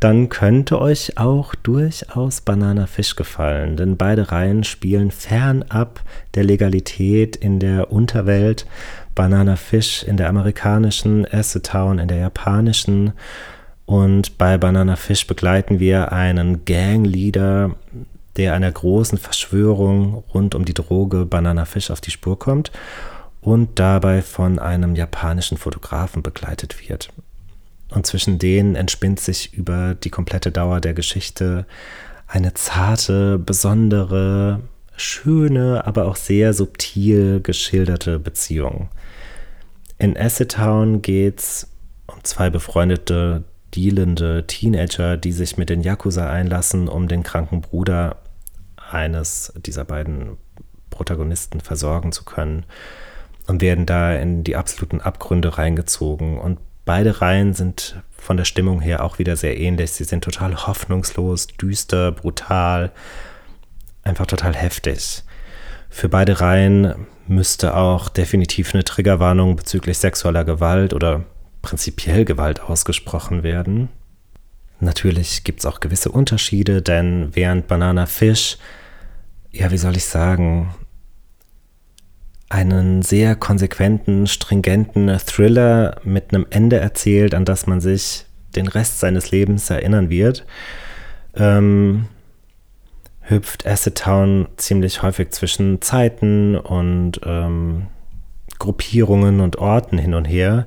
dann 0.00 0.28
könnte 0.28 0.80
euch 0.80 1.18
auch 1.18 1.54
durchaus 1.54 2.40
Banana 2.40 2.86
Fish 2.86 3.16
gefallen, 3.16 3.76
denn 3.76 3.96
beide 3.96 4.30
Reihen 4.30 4.64
spielen 4.64 5.10
fernab 5.10 6.02
der 6.34 6.44
Legalität 6.44 7.36
in 7.36 7.58
der 7.58 7.92
Unterwelt 7.92 8.66
Banana 9.14 9.56
Fish 9.56 10.02
in 10.02 10.16
der 10.16 10.28
amerikanischen, 10.28 11.26
Acid 11.30 11.66
Town 11.66 11.98
in 11.98 12.08
der 12.08 12.18
japanischen. 12.18 13.12
Und 13.84 14.38
bei 14.38 14.56
Banana 14.56 14.94
Fish 14.96 15.26
begleiten 15.26 15.80
wir 15.80 16.12
einen 16.12 16.64
Gangleader, 16.64 17.72
der 18.36 18.54
einer 18.54 18.70
großen 18.70 19.18
Verschwörung 19.18 20.22
rund 20.32 20.54
um 20.54 20.64
die 20.64 20.74
Droge 20.74 21.26
Banana 21.26 21.64
Fish 21.64 21.90
auf 21.90 22.00
die 22.00 22.12
Spur 22.12 22.38
kommt 22.38 22.70
und 23.40 23.78
dabei 23.78 24.22
von 24.22 24.58
einem 24.58 24.94
japanischen 24.94 25.56
Fotografen 25.56 26.22
begleitet 26.22 26.88
wird. 26.88 27.10
Und 27.90 28.06
zwischen 28.06 28.38
denen 28.38 28.76
entspinnt 28.76 29.20
sich 29.20 29.54
über 29.54 29.94
die 29.94 30.10
komplette 30.10 30.52
Dauer 30.52 30.80
der 30.80 30.94
Geschichte 30.94 31.66
eine 32.26 32.54
zarte, 32.54 33.38
besondere, 33.38 34.60
schöne, 34.96 35.84
aber 35.86 36.06
auch 36.06 36.16
sehr 36.16 36.54
subtil 36.54 37.40
geschilderte 37.40 38.18
Beziehung. 38.18 38.88
In 39.98 40.16
Acid 40.16 40.52
Town 40.52 41.02
geht's 41.02 41.68
um 42.06 42.22
zwei 42.22 42.50
befreundete, 42.50 43.44
dealende 43.74 44.46
Teenager, 44.46 45.16
die 45.16 45.32
sich 45.32 45.56
mit 45.56 45.70
den 45.70 45.82
Yakuza 45.82 46.30
einlassen, 46.30 46.88
um 46.88 47.08
den 47.08 47.22
kranken 47.22 47.60
Bruder 47.60 48.16
eines 48.90 49.52
dieser 49.56 49.84
beiden 49.84 50.36
Protagonisten 50.90 51.60
versorgen 51.60 52.12
zu 52.12 52.24
können 52.24 52.64
und 53.50 53.60
werden 53.60 53.84
da 53.84 54.14
in 54.14 54.44
die 54.44 54.54
absoluten 54.54 55.00
Abgründe 55.00 55.58
reingezogen. 55.58 56.38
Und 56.38 56.60
beide 56.84 57.20
Reihen 57.20 57.52
sind 57.52 58.00
von 58.16 58.36
der 58.36 58.44
Stimmung 58.44 58.80
her 58.80 59.02
auch 59.04 59.18
wieder 59.18 59.36
sehr 59.36 59.58
ähnlich. 59.58 59.90
Sie 59.90 60.04
sind 60.04 60.22
total 60.22 60.68
hoffnungslos, 60.68 61.48
düster, 61.48 62.12
brutal, 62.12 62.92
einfach 64.04 64.26
total 64.26 64.54
heftig. 64.54 65.24
Für 65.88 66.08
beide 66.08 66.40
Reihen 66.40 66.94
müsste 67.26 67.74
auch 67.74 68.08
definitiv 68.08 68.72
eine 68.72 68.84
Triggerwarnung 68.84 69.56
bezüglich 69.56 69.98
sexueller 69.98 70.44
Gewalt 70.44 70.94
oder 70.94 71.24
prinzipiell 71.60 72.24
Gewalt 72.24 72.60
ausgesprochen 72.60 73.42
werden. 73.42 73.88
Natürlich 74.78 75.42
gibt 75.42 75.58
es 75.58 75.66
auch 75.66 75.80
gewisse 75.80 76.12
Unterschiede, 76.12 76.82
denn 76.82 77.30
während 77.32 77.66
Banana 77.66 78.06
Fish, 78.06 78.58
ja, 79.50 79.72
wie 79.72 79.78
soll 79.78 79.96
ich 79.96 80.04
sagen, 80.04 80.72
einen 82.50 83.02
sehr 83.02 83.36
konsequenten, 83.36 84.26
stringenten 84.26 85.08
Thriller 85.18 86.00
mit 86.04 86.34
einem 86.34 86.46
Ende 86.50 86.78
erzählt, 86.78 87.32
an 87.32 87.44
das 87.46 87.66
man 87.66 87.80
sich 87.80 88.26
den 88.56 88.66
Rest 88.66 88.98
seines 88.98 89.30
Lebens 89.30 89.70
erinnern 89.70 90.10
wird, 90.10 90.44
ähm, 91.34 92.06
hüpft 93.20 93.66
Acid 93.66 93.94
Town 93.94 94.48
ziemlich 94.56 95.02
häufig 95.02 95.30
zwischen 95.30 95.80
Zeiten 95.80 96.56
und 96.56 97.20
ähm, 97.24 97.86
Gruppierungen 98.58 99.40
und 99.40 99.56
Orten 99.56 99.96
hin 99.96 100.14
und 100.14 100.24
her, 100.24 100.66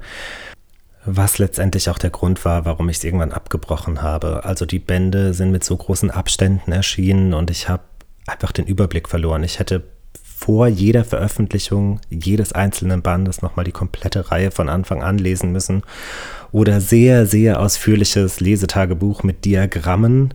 was 1.04 1.38
letztendlich 1.38 1.90
auch 1.90 2.00
der 2.00 2.12
Grund 2.12 2.46
war, 2.46 2.63
warum 2.63 2.88
ich 2.88 2.98
es 2.98 3.04
irgendwann 3.04 3.34
abgebrochen 3.34 4.02
habe. 4.02 4.46
Also 4.46 4.66
die 4.66 4.80
Bände 4.80 5.34
sind 5.34 5.52
mit 5.52 5.66
so 5.66 5.75
großen 5.75 6.12
Abständen 6.12 6.72
erschienen 6.72 7.34
und 7.34 7.52
ich 7.52 7.68
habe 7.68 7.84
einfach 8.25 8.54
den 8.54 8.66
Überblick 8.66 9.10
verloren. 9.10 9.44
Ich 9.44 9.60
hätte 9.60 9.84
vor 10.43 10.67
jeder 10.67 11.05
Veröffentlichung 11.05 12.01
jedes 12.09 12.51
einzelnen 12.51 13.01
Bandes 13.01 13.41
nochmal 13.41 13.63
die 13.63 13.71
komplette 13.71 14.29
Reihe 14.29 14.51
von 14.51 14.67
Anfang 14.67 15.01
an 15.01 15.17
lesen 15.17 15.53
müssen 15.53 15.83
oder 16.51 16.81
sehr, 16.81 17.25
sehr 17.25 17.62
ausführliches 17.62 18.41
Lesetagebuch 18.41 19.23
mit 19.23 19.45
Diagrammen. 19.45 20.33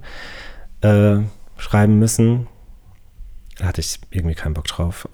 Äh, 0.81 1.19
schreiben 1.59 1.99
müssen. 1.99 2.47
Da 3.59 3.67
hatte 3.67 3.81
ich 3.81 3.99
irgendwie 4.11 4.35
keinen 4.35 4.55
Bock 4.55 4.67
drauf. 4.67 5.09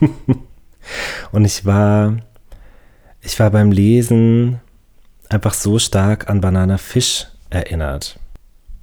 und 1.32 1.44
ich 1.44 1.64
war, 1.64 2.16
ich 3.22 3.38
war 3.38 3.50
beim 3.50 3.72
Lesen 3.72 4.60
einfach 5.28 5.54
so 5.54 5.78
stark 5.78 6.28
an 6.28 6.40
Banana 6.40 6.76
Fish 6.76 7.28
erinnert 7.48 8.18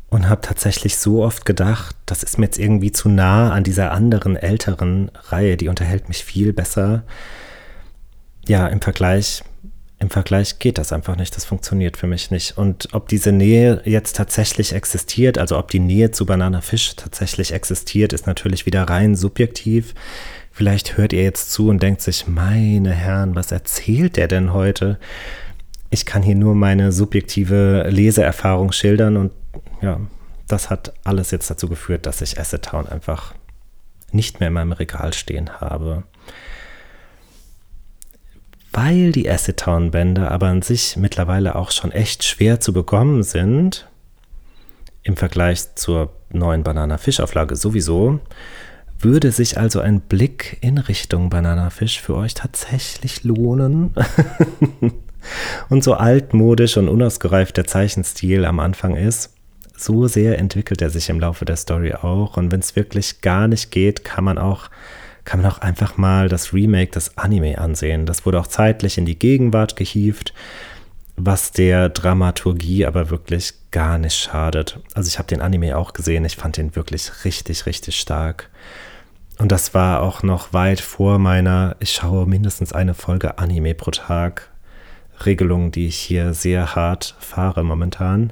und 0.10 0.30
habe 0.30 0.42
tatsächlich 0.42 0.98
so 0.98 1.24
oft 1.24 1.46
gedacht, 1.46 1.96
das 2.06 2.24
ist 2.24 2.38
mir 2.38 2.46
jetzt 2.46 2.60
irgendwie 2.60 2.92
zu 2.92 3.10
nah 3.10 3.52
an 3.52 3.64
dieser 3.64 3.92
anderen 3.92 4.36
älteren 4.36 5.12
Reihe, 5.30 5.58
die 5.58 5.68
unterhält 5.68 6.08
mich 6.08 6.24
viel 6.24 6.54
besser. 6.54 7.04
Ja, 8.48 8.68
im 8.68 8.82
Vergleich 8.82 9.44
im 10.00 10.12
Vergleich 10.12 10.60
geht 10.60 10.78
das 10.78 10.94
einfach 10.94 11.16
nicht, 11.16 11.36
das 11.36 11.46
funktioniert 11.46 11.98
für 11.98 12.06
mich 12.06 12.30
nicht. 12.30 12.58
Und 12.58 12.90
ob 12.92 13.08
diese 13.08 13.32
Nähe 13.32 13.82
jetzt 13.86 14.16
tatsächlich 14.16 14.74
existiert, 14.74 15.40
also 15.40 15.58
ob 15.58 15.72
die 15.72 15.80
Nähe 15.80 16.12
zu 16.12 16.26
Banana 16.28 16.62
Fish 16.62 16.96
tatsächlich 16.96 17.52
existiert, 17.52 18.14
ist 18.14 18.28
natürlich 18.28 18.68
wieder 18.68 18.84
rein 18.84 19.16
subjektiv. 19.16 19.96
Vielleicht 20.52 20.98
hört 20.98 21.14
ihr 21.14 21.24
jetzt 21.24 21.52
zu 21.52 21.70
und 21.70 21.82
denkt 21.82 22.02
sich, 22.02 22.28
meine 22.28 22.92
Herren, 22.92 23.34
was 23.34 23.52
erzählt 23.52 24.18
der 24.18 24.28
denn 24.28 24.54
heute? 24.54 25.00
Ich 25.90 26.06
kann 26.06 26.22
hier 26.22 26.36
nur 26.36 26.54
meine 26.54 26.92
subjektive 26.92 27.88
Leseerfahrung 27.90 28.72
schildern 28.74 29.18
und 29.18 29.32
ja, 29.82 30.00
das 30.48 30.70
hat 30.70 30.94
alles 31.04 31.32
jetzt 31.32 31.50
dazu 31.50 31.68
geführt, 31.68 32.06
dass 32.06 32.22
ich 32.22 32.40
Acid 32.40 32.64
Town 32.64 32.88
einfach 32.88 33.34
nicht 34.12 34.40
mehr 34.40 34.48
in 34.48 34.54
meinem 34.54 34.72
Regal 34.72 35.14
stehen 35.14 35.60
habe. 35.60 36.04
Weil 38.72 39.12
die 39.12 39.30
Acid 39.30 39.58
Town 39.58 39.92
Bände 39.92 40.30
aber 40.32 40.48
an 40.48 40.62
sich 40.62 40.98
mittlerweile 40.98 41.56
auch 41.56 41.72
schon 41.72 41.92
echt 41.92 42.24
schwer 42.24 42.60
zu 42.60 42.74
bekommen 42.74 43.24
sind, 43.24 43.88
im 45.04 45.18
Vergleich 45.18 45.76
zur 45.76 46.14
neuen 46.30 46.64
Banana 46.64 46.98
Fisch 46.98 47.20
Auflage 47.20 47.56
sowieso, 47.56 48.20
würde 49.00 49.32
sich 49.32 49.58
also 49.58 49.80
ein 49.80 50.02
Blick 50.02 50.58
in 50.62 50.78
Richtung 50.78 51.30
Banana 51.30 51.70
Fisch 51.70 52.02
für 52.02 52.16
euch 52.16 52.34
tatsächlich 52.34 53.24
lohnen? 53.24 53.94
und 55.70 55.84
so 55.84 55.94
altmodisch 55.94 56.78
und 56.78 56.88
unausgereift 56.88 57.58
der 57.58 57.66
Zeichenstil 57.66 58.46
am 58.46 58.60
Anfang 58.60 58.96
ist, 58.96 59.34
so 59.80 60.08
sehr 60.08 60.38
entwickelt 60.40 60.82
er 60.82 60.90
sich 60.90 61.10
im 61.10 61.20
Laufe 61.20 61.46
der 61.46 61.56
Story 61.56 61.94
auch. 61.94 62.38
Und 62.38 62.52
wenn 62.52 62.60
es 62.60 62.76
wirklich 62.76 63.22
gar 63.22 63.48
nicht 63.48 63.72
geht, 63.72 64.04
kann 64.04 64.24
man 64.24 64.38
auch 64.38 64.70
kann 65.28 65.42
man 65.42 65.52
auch 65.52 65.58
einfach 65.58 65.98
mal 65.98 66.30
das 66.30 66.54
Remake 66.54 66.92
des 66.92 67.18
Anime 67.18 67.58
ansehen. 67.58 68.06
Das 68.06 68.26
wurde 68.26 68.40
auch 68.40 68.48
zeitlich 68.48 68.98
in 68.98 69.06
die 69.06 69.20
Gegenwart 69.20 69.76
gehievt, 69.76 70.34
was 71.18 71.52
der 71.52 71.90
Dramaturgie 71.90 72.86
aber 72.86 73.10
wirklich 73.10 73.54
gar 73.72 73.98
nicht 73.98 74.16
schadet. 74.16 74.80
Also 74.94 75.10
ich 75.10 75.20
habe 75.20 75.28
den 75.28 75.42
Anime 75.42 75.78
auch 75.78 75.92
gesehen, 75.92 76.24
ich 76.24 76.38
fand 76.38 76.56
den 76.56 76.78
wirklich 76.78 77.26
richtig, 77.26 77.66
richtig 77.66 78.00
stark. 78.00 78.50
Und 79.38 79.52
das 79.52 79.74
war 79.74 80.02
auch 80.02 80.24
noch 80.24 80.54
weit 80.54 80.80
vor 80.80 81.20
meiner, 81.20 81.76
ich 81.80 81.92
schaue 81.92 82.26
mindestens 82.26 82.72
eine 82.72 82.94
Folge 82.94 83.38
Anime 83.38 83.76
pro 83.76 83.92
Tag 83.92 84.50
Regelung, 85.26 85.72
die 85.72 85.88
ich 85.88 85.98
hier 85.98 86.34
sehr 86.34 86.76
hart 86.76 87.16
fahre 87.20 87.64
momentan. 87.64 88.32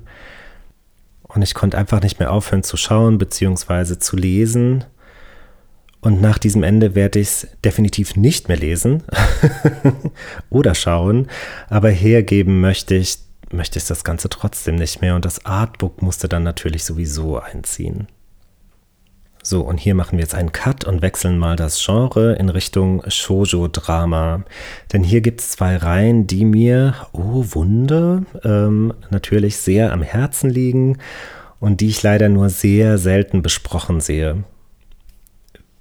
Und 1.35 1.41
ich 1.41 1.53
konnte 1.53 1.77
einfach 1.77 2.01
nicht 2.01 2.19
mehr 2.19 2.31
aufhören 2.31 2.63
zu 2.63 2.77
schauen 2.77 3.17
bzw. 3.17 3.99
zu 3.99 4.15
lesen. 4.15 4.85
Und 5.99 6.21
nach 6.21 6.37
diesem 6.37 6.63
Ende 6.63 6.95
werde 6.95 7.19
ich 7.19 7.27
es 7.27 7.47
definitiv 7.63 8.15
nicht 8.15 8.47
mehr 8.47 8.57
lesen 8.57 9.03
oder 10.49 10.75
schauen. 10.75 11.27
Aber 11.67 11.89
hergeben 11.89 12.61
möchte 12.61 12.95
ich, 12.95 13.17
möchte 13.51 13.79
ich 13.79 13.85
das 13.85 14.03
Ganze 14.03 14.29
trotzdem 14.29 14.75
nicht 14.75 15.01
mehr. 15.01 15.15
Und 15.15 15.25
das 15.25 15.45
Artbook 15.45 16.01
musste 16.01 16.29
dann 16.29 16.43
natürlich 16.43 16.85
sowieso 16.85 17.39
einziehen. 17.39 18.07
So, 19.47 19.61
und 19.61 19.77
hier 19.77 19.93
machen 19.93 20.17
wir 20.17 20.23
jetzt 20.23 20.33
einen 20.33 20.51
Cut 20.51 20.85
und 20.85 21.03
wechseln 21.03 21.37
mal 21.37 21.55
das 21.55 21.85
Genre 21.85 22.33
in 22.33 22.49
Richtung 22.49 23.03
Shoujo-Drama. 23.07 24.43
Denn 24.91 25.03
hier 25.03 25.21
gibt 25.21 25.39
es 25.39 25.51
zwei 25.51 25.77
Reihen, 25.77 26.25
die 26.25 26.45
mir, 26.45 26.95
oh 27.11 27.45
Wunder, 27.51 28.23
ähm, 28.43 28.91
natürlich 29.11 29.57
sehr 29.57 29.93
am 29.93 30.01
Herzen 30.01 30.49
liegen 30.49 30.97
und 31.59 31.81
die 31.81 31.89
ich 31.89 32.01
leider 32.01 32.27
nur 32.27 32.49
sehr 32.49 32.97
selten 32.97 33.43
besprochen 33.43 34.01
sehe. 34.01 34.45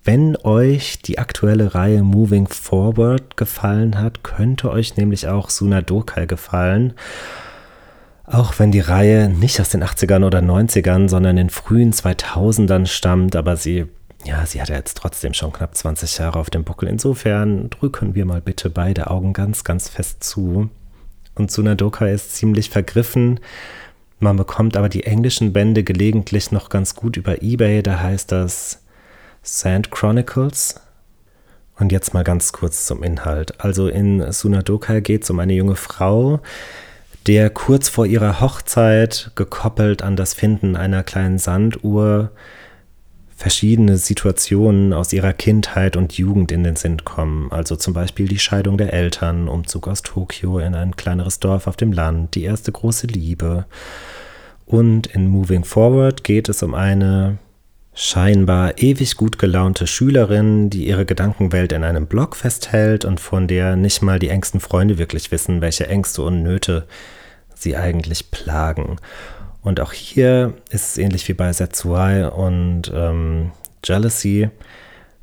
Wenn 0.03 0.37
euch 0.37 0.99
die 0.99 1.17
aktuelle 1.17 1.75
Reihe 1.75 2.03
Moving 2.03 2.49
Forward 2.49 3.39
gefallen 3.39 3.99
hat, 3.99 4.23
könnte 4.23 4.71
euch 4.71 4.99
nämlich 4.99 5.29
auch 5.29 5.49
Suna 5.49 5.81
Dokai 5.81 6.27
gefallen. 6.27 6.93
Auch 8.25 8.59
wenn 8.59 8.73
die 8.73 8.81
Reihe 8.81 9.29
nicht 9.29 9.61
aus 9.61 9.69
den 9.69 9.85
80ern 9.85 10.25
oder 10.25 10.39
90ern, 10.39 11.09
sondern 11.09 11.37
den 11.37 11.51
frühen 11.51 11.93
2000ern 11.93 12.87
stammt, 12.87 13.37
aber 13.37 13.57
sie, 13.57 13.87
ja, 14.25 14.47
sie 14.47 14.63
hat 14.63 14.71
ja 14.71 14.77
jetzt 14.77 14.97
trotzdem 14.97 15.35
schon 15.35 15.53
knapp 15.53 15.77
20 15.77 16.19
Jahre 16.19 16.39
auf 16.39 16.49
dem 16.49 16.65
Buckel. 16.65 16.89
Insofern 16.89 17.69
drücken 17.69 18.15
wir 18.15 18.25
mal 18.25 18.41
bitte 18.41 18.71
beide 18.71 19.11
Augen 19.11 19.35
ganz, 19.35 19.63
ganz 19.63 19.89
fest 19.91 20.25
zu. 20.25 20.71
Und 21.35 21.51
Tsunadoka 21.51 22.07
ist 22.07 22.35
ziemlich 22.35 22.71
vergriffen. 22.71 23.41
Man 24.21 24.37
bekommt 24.37 24.77
aber 24.79 24.89
die 24.89 25.05
englischen 25.05 25.53
Bände 25.53 25.85
gelegentlich 25.85 26.51
noch 26.51 26.71
ganz 26.71 26.95
gut 26.95 27.19
über 27.19 27.43
Ebay. 27.43 27.83
Da 27.83 28.01
heißt 28.01 28.33
das 28.33 28.83
Sand 29.43 29.91
Chronicles. 29.91 30.81
Und 31.79 31.93
jetzt 31.93 32.15
mal 32.15 32.25
ganz 32.25 32.53
kurz 32.53 32.87
zum 32.87 33.03
Inhalt. 33.03 33.61
Also 33.61 33.89
in 33.89 34.33
Sunadoka 34.33 35.01
geht 35.01 35.25
es 35.25 35.31
um 35.31 35.41
eine 35.41 35.55
junge 35.55 35.77
Frau, 35.77 36.41
der 37.27 37.51
kurz 37.51 37.89
vor 37.89 38.07
ihrer 38.07 38.41
Hochzeit, 38.41 39.31
gekoppelt 39.35 40.03
an 40.03 40.17
das 40.17 40.35
Finden 40.35 40.77
einer 40.77 41.03
kleinen 41.03 41.39
Sanduhr, 41.39 42.31
verschiedene 43.37 43.97
Situationen 43.97 44.93
aus 44.93 45.13
ihrer 45.13 45.33
Kindheit 45.33 45.97
und 45.97 46.17
Jugend 46.17 46.53
in 46.53 46.63
den 46.65 46.77
Sinn 46.77 47.05
kommen. 47.05 47.51
Also 47.51 47.77
zum 47.77 47.93
Beispiel 47.93 48.29
die 48.29 48.39
Scheidung 48.39 48.79
der 48.79 48.93
Eltern, 48.93 49.49
Umzug 49.49 49.89
aus 49.89 50.03
Tokio 50.03 50.59
in 50.59 50.75
ein 50.75 50.97
kleineres 50.97 51.41
Dorf 51.41 51.67
auf 51.67 51.77
dem 51.77 51.93
Land, 51.93 52.35
die 52.35 52.45
erste 52.45 52.71
große 52.71 53.07
Liebe. 53.07 53.67
Und 54.67 55.09
in 55.09 55.29
Moving 55.29 55.65
Forward 55.65 56.25
geht 56.25 56.49
es 56.49 56.63
um 56.63 56.75
eine 56.75 57.39
scheinbar 57.95 58.79
ewig 58.79 59.17
gut 59.17 59.39
gelaunte 59.39 59.87
Schülerin, 59.87 60.69
die 60.69 60.87
ihre 60.87 61.07
Gedankenwelt 61.07 61.73
in 61.73 61.85
einem 61.85 62.07
Blog 62.07 62.35
festhält 62.35 63.05
und 63.05 63.21
von 63.21 63.47
der 63.47 63.77
nicht 63.77 64.03
mal 64.03 64.19
die 64.19 64.29
engsten 64.29 64.61
Freunde 64.61 64.99
wirklich 64.99 65.31
wissen, 65.31 65.61
welche 65.61 65.87
Ängste 65.87 66.23
und 66.23 66.43
Nöte 66.43 66.87
sie 67.55 67.77
eigentlich 67.77 68.31
plagen. 68.33 68.97
Und 69.63 69.81
auch 69.81 69.93
hier 69.93 70.55
ist 70.71 70.91
es 70.91 70.99
ähnlich 70.99 71.27
wie 71.29 71.35
bei 71.35 71.53
Setsuai 71.53 72.29
und 72.29 72.93
ähm, 72.95 73.53
Jealousy, 73.85 74.51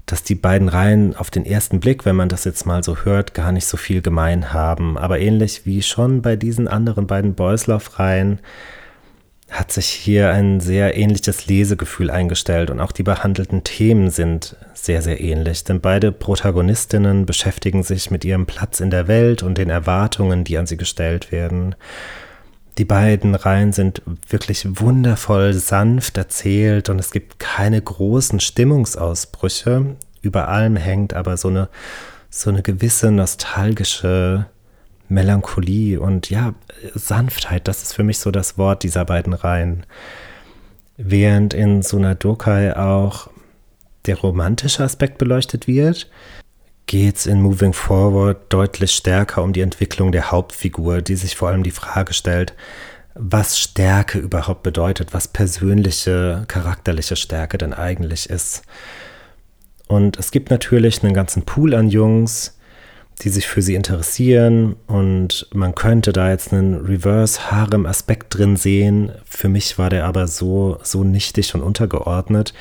dass 0.05 0.23
die 0.23 0.36
beiden 0.36 0.67
Reihen 0.67 1.15
auf 1.15 1.29
den 1.29 1.45
ersten 1.45 1.79
Blick, 1.79 2.05
wenn 2.05 2.15
man 2.15 2.29
das 2.29 2.45
jetzt 2.45 2.65
mal 2.65 2.84
so 2.84 2.97
hört, 3.03 3.34
gar 3.34 3.51
nicht 3.51 3.65
so 3.65 3.77
viel 3.77 4.01
gemein 4.01 4.53
haben. 4.53 4.97
Aber 4.97 5.19
ähnlich 5.19 5.65
wie 5.65 5.81
schon 5.81 6.21
bei 6.21 6.36
diesen 6.36 6.67
anderen 6.67 7.05
beiden 7.05 7.36
Boyslauf-Reihen 7.36 8.39
hat 9.51 9.69
sich 9.73 9.87
hier 9.87 10.31
ein 10.31 10.61
sehr 10.61 10.95
ähnliches 10.95 11.47
Lesegefühl 11.47 12.09
eingestellt 12.09 12.69
und 12.69 12.79
auch 12.79 12.93
die 12.93 13.03
behandelten 13.03 13.65
Themen 13.65 14.09
sind 14.09 14.55
sehr, 14.73 15.01
sehr 15.01 15.19
ähnlich, 15.19 15.65
denn 15.65 15.81
beide 15.81 16.13
Protagonistinnen 16.13 17.25
beschäftigen 17.25 17.83
sich 17.83 18.09
mit 18.09 18.23
ihrem 18.23 18.45
Platz 18.45 18.79
in 18.79 18.89
der 18.89 19.09
Welt 19.09 19.43
und 19.43 19.57
den 19.57 19.69
Erwartungen, 19.69 20.45
die 20.45 20.57
an 20.57 20.67
sie 20.67 20.77
gestellt 20.77 21.33
werden. 21.33 21.75
Die 22.77 22.85
beiden 22.85 23.35
Reihen 23.35 23.73
sind 23.73 24.01
wirklich 24.29 24.65
wundervoll 24.79 25.51
sanft 25.53 26.17
erzählt 26.17 26.87
und 26.87 26.97
es 26.99 27.11
gibt 27.11 27.37
keine 27.37 27.81
großen 27.81 28.39
Stimmungsausbrüche. 28.39 29.97
Über 30.21 30.47
allem 30.47 30.77
hängt 30.77 31.13
aber 31.13 31.35
so 31.35 31.49
eine, 31.49 31.67
so 32.29 32.49
eine 32.49 32.61
gewisse 32.61 33.11
nostalgische 33.11 34.45
Melancholie 35.12 36.00
und 36.00 36.30
ja, 36.30 36.54
Sanftheit, 36.95 37.67
das 37.67 37.84
ist 37.84 37.93
für 37.93 38.04
mich 38.04 38.19
so 38.19 38.32
das 38.32 38.58
Wort 38.58 38.84
dieser 38.84 39.06
beiden 39.06 39.34
Reihen. 39.34 39.86
Während 40.97 41.54
in 41.54 41.82
Sunadokai 41.82 42.76
auch 42.76 43.30
der 44.06 44.17
romantische 44.17 44.84
Aspekt 44.84 45.17
beleuchtet 45.17 45.67
wird, 45.67 46.10
geht 46.88 47.17
es 47.17 47.26
in 47.26 47.41
Moving 47.41 47.74
Forward 47.74 48.52
deutlich 48.52 48.91
stärker 48.91 49.43
um 49.43 49.54
die 49.54 49.62
Entwicklung 49.62 50.12
der 50.12 50.32
Hauptfigur, 50.32 51.02
die 51.02 51.15
sich 51.15 51.36
vor 51.36 51.50
allem 51.50 51.63
die 51.63 51.71
Frage 51.71 52.13
stellt, 52.13 52.54
was 53.13 53.60
Stärke 53.60 54.17
überhaupt 54.17 54.63
bedeutet, 54.63 55.13
was 55.13 55.28
persönliche, 55.28 56.45
charakterliche 56.47 57.15
Stärke 57.15 57.58
denn 57.58 57.74
eigentlich 57.74 58.30
ist. 58.30 58.63
Und 59.88 60.17
es 60.17 60.32
gibt 60.32 60.50
natürlich 60.50 61.04
einen 61.04 61.13
ganzen 61.13 61.43
Pool 61.43 61.76
an 61.76 61.89
Jungs, 61.89 62.58
die 63.21 63.29
sich 63.29 63.47
für 63.47 63.62
sie 63.62 63.75
interessieren 63.75 64.75
und 64.88 65.47
man 65.53 65.75
könnte 65.75 66.12
da 66.12 66.31
jetzt 66.31 66.51
einen 66.51 66.75
Reverse-Harem-Aspekt 66.75 68.36
drin 68.36 68.57
sehen. 68.57 69.12
Für 69.25 69.47
mich 69.47 69.77
war 69.77 69.91
der 69.91 70.05
aber 70.05 70.27
so, 70.27 70.79
so 70.81 71.03
nichtig 71.03 71.53
und 71.53 71.62
untergeordnet. 71.62 72.53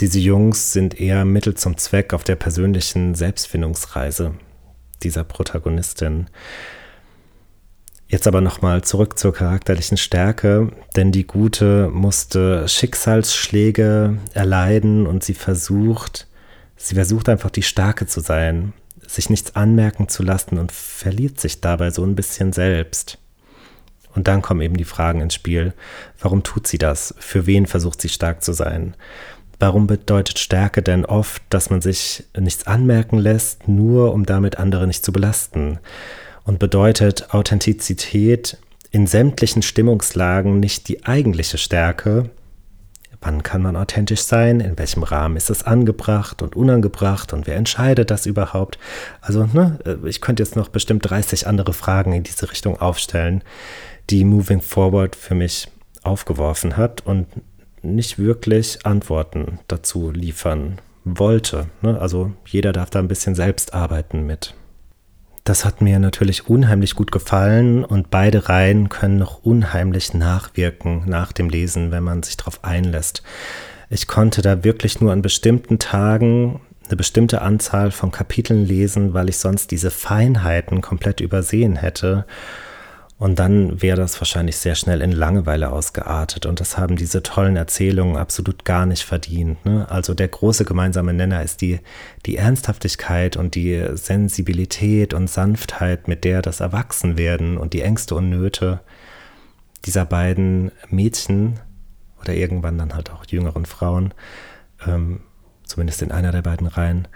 Diese 0.00 0.18
Jungs 0.18 0.72
sind 0.72 0.98
eher 0.98 1.24
Mittel 1.26 1.54
zum 1.54 1.76
Zweck 1.76 2.14
auf 2.14 2.24
der 2.24 2.36
persönlichen 2.36 3.14
Selbstfindungsreise 3.14 4.32
dieser 5.02 5.24
Protagonistin. 5.24 6.28
Jetzt 8.08 8.26
aber 8.26 8.40
nochmal 8.40 8.82
zurück 8.82 9.18
zur 9.18 9.34
charakterlichen 9.34 9.98
Stärke, 9.98 10.70
denn 10.94 11.12
die 11.12 11.26
Gute 11.26 11.90
musste 11.92 12.66
Schicksalsschläge 12.68 14.16
erleiden 14.32 15.06
und 15.06 15.24
sie 15.24 15.34
versucht, 15.34 16.26
sie 16.76 16.94
versucht 16.94 17.28
einfach 17.28 17.50
die 17.50 17.64
Starke 17.64 18.06
zu 18.06 18.20
sein 18.20 18.72
sich 19.06 19.30
nichts 19.30 19.56
anmerken 19.56 20.08
zu 20.08 20.22
lassen 20.22 20.58
und 20.58 20.72
verliert 20.72 21.40
sich 21.40 21.60
dabei 21.60 21.90
so 21.90 22.04
ein 22.04 22.14
bisschen 22.14 22.52
selbst. 22.52 23.18
Und 24.14 24.28
dann 24.28 24.42
kommen 24.42 24.62
eben 24.62 24.76
die 24.76 24.84
Fragen 24.84 25.20
ins 25.20 25.34
Spiel. 25.34 25.74
Warum 26.18 26.42
tut 26.42 26.66
sie 26.66 26.78
das? 26.78 27.14
Für 27.18 27.46
wen 27.46 27.66
versucht 27.66 28.00
sie 28.00 28.08
stark 28.08 28.42
zu 28.42 28.52
sein? 28.54 28.94
Warum 29.58 29.86
bedeutet 29.86 30.38
Stärke 30.38 30.82
denn 30.82 31.04
oft, 31.04 31.42
dass 31.50 31.70
man 31.70 31.80
sich 31.80 32.24
nichts 32.38 32.66
anmerken 32.66 33.18
lässt, 33.18 33.68
nur 33.68 34.12
um 34.12 34.26
damit 34.26 34.58
andere 34.58 34.86
nicht 34.86 35.04
zu 35.04 35.12
belasten? 35.12 35.78
Und 36.44 36.58
bedeutet 36.58 37.34
Authentizität 37.34 38.58
in 38.90 39.06
sämtlichen 39.06 39.62
Stimmungslagen 39.62 40.60
nicht 40.60 40.88
die 40.88 41.04
eigentliche 41.04 41.58
Stärke, 41.58 42.30
Wann 43.20 43.42
kann 43.42 43.62
man 43.62 43.76
authentisch 43.76 44.22
sein? 44.22 44.60
In 44.60 44.78
welchem 44.78 45.02
Rahmen 45.02 45.36
ist 45.36 45.50
es 45.50 45.62
angebracht 45.62 46.42
und 46.42 46.56
unangebracht? 46.56 47.32
Und 47.32 47.46
wer 47.46 47.56
entscheidet 47.56 48.10
das 48.10 48.26
überhaupt? 48.26 48.78
Also, 49.20 49.48
ne, 49.52 49.78
äh, 49.84 50.08
ich 50.08 50.20
könnte 50.20 50.42
jetzt 50.42 50.56
noch 50.56 50.68
bestimmt 50.68 51.08
30 51.08 51.46
andere 51.46 51.72
Fragen 51.72 52.12
in 52.12 52.22
diese 52.22 52.50
Richtung 52.50 52.80
aufstellen, 52.80 53.42
die 54.10 54.24
Moving 54.24 54.60
Forward 54.60 55.16
für 55.16 55.34
mich 55.34 55.68
aufgeworfen 56.02 56.76
hat. 56.76 57.04
Und 57.06 57.26
nicht 57.86 58.18
wirklich 58.18 58.84
Antworten 58.84 59.60
dazu 59.68 60.10
liefern 60.10 60.80
wollte. 61.04 61.68
Ne? 61.82 61.98
Also 62.00 62.32
jeder 62.46 62.72
darf 62.72 62.90
da 62.90 62.98
ein 62.98 63.08
bisschen 63.08 63.34
selbst 63.34 63.74
arbeiten 63.74 64.26
mit. 64.26 64.54
Das 65.46 65.64
hat 65.64 65.80
mir 65.80 66.00
natürlich 66.00 66.48
unheimlich 66.48 66.96
gut 66.96 67.12
gefallen 67.12 67.84
und 67.84 68.10
beide 68.10 68.48
Reihen 68.48 68.88
können 68.88 69.16
noch 69.16 69.44
unheimlich 69.44 70.12
nachwirken 70.12 71.04
nach 71.06 71.30
dem 71.30 71.48
Lesen, 71.48 71.92
wenn 71.92 72.02
man 72.02 72.24
sich 72.24 72.36
darauf 72.36 72.64
einlässt. 72.64 73.22
Ich 73.88 74.08
konnte 74.08 74.42
da 74.42 74.64
wirklich 74.64 75.00
nur 75.00 75.12
an 75.12 75.22
bestimmten 75.22 75.78
Tagen 75.78 76.58
eine 76.88 76.96
bestimmte 76.96 77.42
Anzahl 77.42 77.92
von 77.92 78.10
Kapiteln 78.10 78.66
lesen, 78.66 79.14
weil 79.14 79.28
ich 79.28 79.38
sonst 79.38 79.70
diese 79.70 79.92
Feinheiten 79.92 80.80
komplett 80.80 81.20
übersehen 81.20 81.76
hätte. 81.76 82.26
Und 83.18 83.38
dann 83.38 83.80
wäre 83.80 83.96
das 83.96 84.20
wahrscheinlich 84.20 84.58
sehr 84.58 84.74
schnell 84.74 85.00
in 85.00 85.10
Langeweile 85.10 85.72
ausgeartet. 85.72 86.44
Und 86.44 86.60
das 86.60 86.76
haben 86.76 86.96
diese 86.96 87.22
tollen 87.22 87.56
Erzählungen 87.56 88.16
absolut 88.16 88.66
gar 88.66 88.84
nicht 88.84 89.04
verdient. 89.04 89.64
Ne? 89.64 89.86
Also 89.88 90.12
der 90.12 90.28
große 90.28 90.66
gemeinsame 90.66 91.14
Nenner 91.14 91.42
ist 91.42 91.62
die, 91.62 91.80
die 92.26 92.36
Ernsthaftigkeit 92.36 93.38
und 93.38 93.54
die 93.54 93.82
Sensibilität 93.94 95.14
und 95.14 95.30
Sanftheit, 95.30 96.08
mit 96.08 96.24
der 96.24 96.42
das 96.42 96.60
Erwachsenwerden 96.60 97.56
und 97.56 97.72
die 97.72 97.80
Ängste 97.80 98.14
und 98.14 98.28
Nöte 98.28 98.80
dieser 99.86 100.04
beiden 100.04 100.70
Mädchen 100.90 101.60
oder 102.20 102.34
irgendwann 102.34 102.76
dann 102.76 102.94
halt 102.94 103.10
auch 103.12 103.24
jüngeren 103.26 103.64
Frauen, 103.64 104.12
ähm, 104.86 105.20
zumindest 105.64 106.02
in 106.02 106.12
einer 106.12 106.32
der 106.32 106.42
beiden 106.42 106.66
Reihen, 106.66 107.08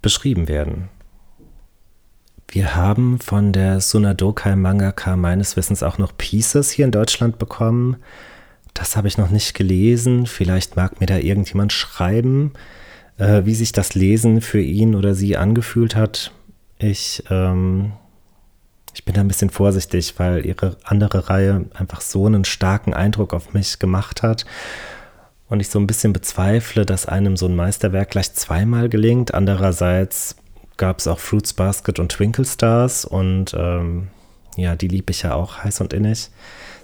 beschrieben 0.00 0.46
werden. 0.46 0.90
Wir 2.48 2.76
haben 2.76 3.18
von 3.18 3.52
der 3.52 3.80
Sunadokai 3.80 4.56
Mangaka 4.56 5.16
meines 5.16 5.56
Wissens 5.56 5.82
auch 5.82 5.98
noch 5.98 6.16
Pieces 6.16 6.70
hier 6.70 6.84
in 6.84 6.92
Deutschland 6.92 7.38
bekommen. 7.38 7.96
Das 8.72 8.96
habe 8.96 9.08
ich 9.08 9.18
noch 9.18 9.30
nicht 9.30 9.54
gelesen. 9.54 10.26
Vielleicht 10.26 10.76
mag 10.76 11.00
mir 11.00 11.06
da 11.06 11.16
irgendjemand 11.16 11.72
schreiben, 11.72 12.52
äh, 13.18 13.42
wie 13.44 13.54
sich 13.54 13.72
das 13.72 13.94
Lesen 13.94 14.40
für 14.40 14.60
ihn 14.60 14.94
oder 14.94 15.14
sie 15.14 15.36
angefühlt 15.36 15.96
hat. 15.96 16.32
Ich, 16.78 17.24
ähm, 17.30 17.92
ich 18.94 19.04
bin 19.04 19.14
da 19.14 19.22
ein 19.22 19.28
bisschen 19.28 19.50
vorsichtig, 19.50 20.14
weil 20.18 20.46
ihre 20.46 20.76
andere 20.84 21.28
Reihe 21.28 21.64
einfach 21.74 22.00
so 22.00 22.26
einen 22.26 22.44
starken 22.44 22.94
Eindruck 22.94 23.34
auf 23.34 23.54
mich 23.54 23.78
gemacht 23.78 24.22
hat. 24.22 24.44
Und 25.48 25.60
ich 25.60 25.68
so 25.68 25.78
ein 25.78 25.86
bisschen 25.86 26.12
bezweifle, 26.12 26.84
dass 26.84 27.06
einem 27.06 27.36
so 27.36 27.46
ein 27.46 27.56
Meisterwerk 27.56 28.10
gleich 28.10 28.32
zweimal 28.34 28.88
gelingt. 28.88 29.32
Andererseits 29.32 30.36
gab 30.76 30.98
es 30.98 31.06
auch 31.06 31.18
Fruits 31.18 31.52
Basket 31.52 31.98
und 31.98 32.12
Twinkle 32.12 32.44
Stars 32.44 33.04
und 33.04 33.54
ähm, 33.58 34.08
ja, 34.56 34.74
die 34.74 34.88
liebe 34.88 35.10
ich 35.10 35.22
ja 35.22 35.34
auch 35.34 35.64
heiß 35.64 35.80
und 35.80 35.92
innig. 35.92 36.30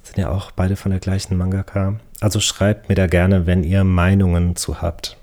Sind 0.03 0.19
ja 0.19 0.31
auch 0.31 0.51
beide 0.51 0.77
von 0.77 0.91
der 0.91 1.01
gleichen 1.01 1.37
Mangaka. 1.37 2.01
Also 2.21 2.41
schreibt 2.41 2.89
mir 2.89 2.95
da 2.95 3.07
gerne, 3.07 3.47
wenn 3.47 3.65
ihr 3.65 3.85
Meinungen 3.85 4.57
zu 4.57 4.83
habt. 4.83 5.17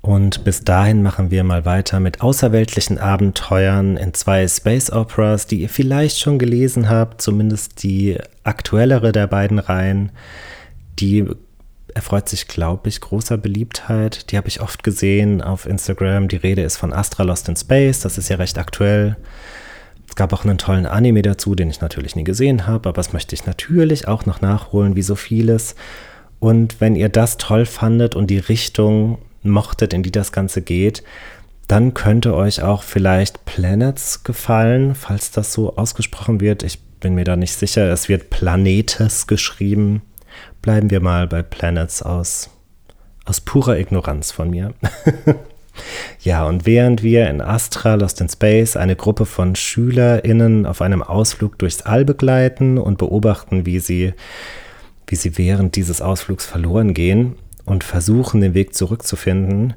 Und 0.00 0.42
bis 0.42 0.64
dahin 0.64 1.02
machen 1.02 1.30
wir 1.30 1.44
mal 1.44 1.64
weiter 1.64 2.00
mit 2.00 2.22
außerweltlichen 2.22 2.98
Abenteuern 2.98 3.96
in 3.96 4.12
zwei 4.14 4.48
Space 4.48 4.90
Operas, 4.90 5.46
die 5.46 5.60
ihr 5.60 5.68
vielleicht 5.68 6.18
schon 6.18 6.40
gelesen 6.40 6.88
habt, 6.88 7.22
zumindest 7.22 7.84
die 7.84 8.18
aktuellere 8.42 9.12
der 9.12 9.28
beiden 9.28 9.60
Reihen. 9.60 10.10
Die 10.98 11.26
erfreut 11.94 12.28
sich, 12.28 12.48
glaube 12.48 12.88
ich, 12.88 13.00
großer 13.00 13.36
Beliebtheit. 13.36 14.30
Die 14.30 14.36
habe 14.36 14.48
ich 14.48 14.60
oft 14.60 14.82
gesehen 14.82 15.42
auf 15.42 15.66
Instagram. 15.66 16.28
Die 16.28 16.36
Rede 16.36 16.62
ist 16.62 16.76
von 16.76 16.92
Astra 16.92 17.22
Lost 17.22 17.48
in 17.48 17.56
Space. 17.56 18.00
Das 18.00 18.18
ist 18.18 18.28
ja 18.28 18.36
recht 18.36 18.58
aktuell. 18.58 19.16
Es 20.08 20.16
gab 20.16 20.32
auch 20.32 20.44
einen 20.44 20.58
tollen 20.58 20.84
Anime 20.84 21.22
dazu, 21.22 21.54
den 21.54 21.70
ich 21.70 21.80
natürlich 21.80 22.16
nie 22.16 22.24
gesehen 22.24 22.66
habe, 22.66 22.90
aber 22.90 22.96
das 22.96 23.14
möchte 23.14 23.34
ich 23.34 23.46
natürlich 23.46 24.08
auch 24.08 24.26
noch 24.26 24.42
nachholen, 24.42 24.94
wie 24.94 25.02
so 25.02 25.14
vieles. 25.14 25.74
Und 26.38 26.80
wenn 26.80 26.96
ihr 26.96 27.08
das 27.08 27.38
toll 27.38 27.64
fandet 27.64 28.14
und 28.14 28.26
die 28.26 28.38
Richtung 28.38 29.18
mochtet, 29.42 29.94
in 29.94 30.02
die 30.02 30.10
das 30.10 30.32
Ganze 30.32 30.60
geht, 30.60 31.02
dann 31.66 31.94
könnte 31.94 32.34
euch 32.34 32.62
auch 32.62 32.82
vielleicht 32.82 33.46
Planets 33.46 34.24
gefallen, 34.24 34.94
falls 34.94 35.30
das 35.30 35.54
so 35.54 35.76
ausgesprochen 35.76 36.40
wird. 36.40 36.62
Ich 36.62 36.78
bin 37.00 37.14
mir 37.14 37.24
da 37.24 37.36
nicht 37.36 37.54
sicher. 37.54 37.90
Es 37.90 38.10
wird 38.10 38.28
Planetes 38.28 39.26
geschrieben. 39.26 40.02
Bleiben 40.60 40.90
wir 40.90 41.00
mal 41.00 41.26
bei 41.26 41.42
Planets 41.42 42.02
aus, 42.02 42.50
aus 43.24 43.40
purer 43.40 43.78
Ignoranz 43.78 44.30
von 44.30 44.50
mir. 44.50 44.74
ja, 46.20 46.44
und 46.44 46.66
während 46.66 47.02
wir 47.02 47.28
in 47.28 47.40
Astra 47.40 47.94
Lost 47.94 48.20
in 48.20 48.28
Space 48.28 48.76
eine 48.76 48.96
Gruppe 48.96 49.26
von 49.26 49.56
SchülerInnen 49.56 50.66
auf 50.66 50.82
einem 50.82 51.02
Ausflug 51.02 51.58
durchs 51.58 51.82
All 51.82 52.04
begleiten 52.04 52.78
und 52.78 52.98
beobachten, 52.98 53.66
wie 53.66 53.78
sie, 53.78 54.14
wie 55.06 55.16
sie 55.16 55.38
während 55.38 55.76
dieses 55.76 56.00
Ausflugs 56.00 56.46
verloren 56.46 56.94
gehen 56.94 57.36
und 57.64 57.84
versuchen, 57.84 58.40
den 58.40 58.54
Weg 58.54 58.74
zurückzufinden, 58.74 59.74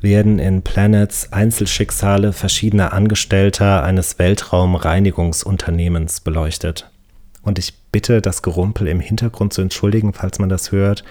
werden 0.00 0.38
in 0.38 0.62
Planets 0.62 1.32
Einzelschicksale 1.32 2.32
verschiedener 2.32 2.92
Angestellter 2.92 3.82
eines 3.82 4.18
Weltraumreinigungsunternehmens 4.18 6.20
beleuchtet. 6.20 6.90
Und 7.42 7.58
ich 7.58 7.74
bitte, 7.92 8.20
das 8.20 8.42
Gerumpel 8.42 8.88
im 8.88 9.00
Hintergrund 9.00 9.52
zu 9.52 9.62
entschuldigen, 9.62 10.12
falls 10.12 10.38
man 10.38 10.48
das 10.48 10.72
hört. 10.72 11.04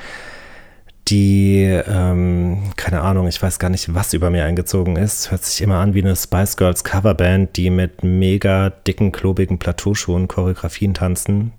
Die, 1.08 1.62
ähm, 1.64 2.72
keine 2.76 3.02
Ahnung, 3.02 3.28
ich 3.28 3.42
weiß 3.42 3.60
gar 3.60 3.70
nicht, 3.70 3.94
was 3.94 4.14
über 4.14 4.30
mir 4.30 4.44
eingezogen 4.44 4.98
ist. 4.98 5.32
Hört 5.32 5.46
sich 5.46 5.62
immer 5.62 5.78
an 5.78 5.94
wie 5.94 6.02
eine 6.02 6.16
Spice 6.16 6.58
Girls 6.58 6.84
Coverband, 6.84 7.56
die 7.56 7.70
mit 7.70 8.04
mega 8.04 8.70
dicken, 8.70 9.14
klobigen 9.14 9.58
Plateauschuhen 9.58 10.28
Choreografien 10.28 10.94
tanzen. 10.94 11.54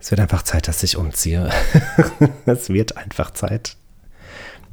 Es 0.00 0.10
wird 0.10 0.20
einfach 0.20 0.42
Zeit, 0.42 0.66
dass 0.66 0.82
ich 0.82 0.96
umziehe. 0.96 1.50
es 2.46 2.70
wird 2.70 2.96
einfach 2.96 3.32
Zeit. 3.32 3.76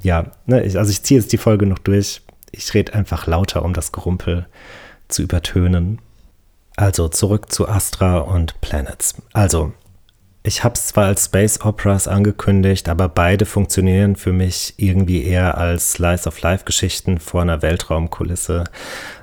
Ja, 0.01 0.31
ne, 0.45 0.63
ich, 0.63 0.77
also 0.77 0.91
ich 0.91 1.03
ziehe 1.03 1.19
jetzt 1.19 1.33
die 1.33 1.37
Folge 1.37 1.65
noch 1.65 1.79
durch. 1.79 2.21
Ich 2.51 2.73
rede 2.73 2.93
einfach 2.93 3.27
lauter, 3.27 3.65
um 3.65 3.73
das 3.73 3.91
Gerumpel 3.91 4.47
zu 5.07 5.23
übertönen. 5.23 5.99
Also 6.75 7.07
zurück 7.07 7.51
zu 7.51 7.67
Astra 7.67 8.17
und 8.17 8.59
Planets. 8.61 9.15
Also, 9.33 9.73
ich 10.43 10.63
habe 10.63 10.75
es 10.75 10.87
zwar 10.87 11.05
als 11.05 11.25
Space 11.25 11.61
Operas 11.61 12.07
angekündigt, 12.07 12.87
aber 12.87 13.09
beide 13.09 13.45
funktionieren 13.45 14.15
für 14.15 14.31
mich 14.31 14.75
irgendwie 14.77 15.23
eher 15.23 15.57
als 15.57 15.93
Slice 15.93 16.27
of 16.27 16.39
Life 16.41 16.65
Geschichten 16.65 17.19
vor 17.19 17.41
einer 17.41 17.63
Weltraumkulisse. 17.63 18.65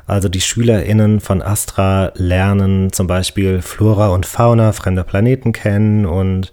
Also 0.07 0.29
die 0.29 0.41
SchülerInnen 0.41 1.21
von 1.21 1.41
Astra 1.41 2.11
lernen 2.17 2.93
zum 2.93 3.07
Beispiel 3.07 3.63
Flora 3.63 4.09
und 4.09 4.27
Fauna 4.27 4.73
fremder 4.73 5.05
Planeten 5.05 5.53
kennen 5.53 6.07
und 6.07 6.51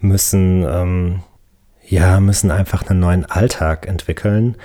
müssen, 0.00 0.64
ähm, 0.64 1.22
ja, 1.86 2.18
müssen 2.18 2.50
einfach 2.50 2.88
einen 2.90 2.98
neuen 2.98 3.24
Alltag 3.24 3.86
entwickeln. 3.86 4.56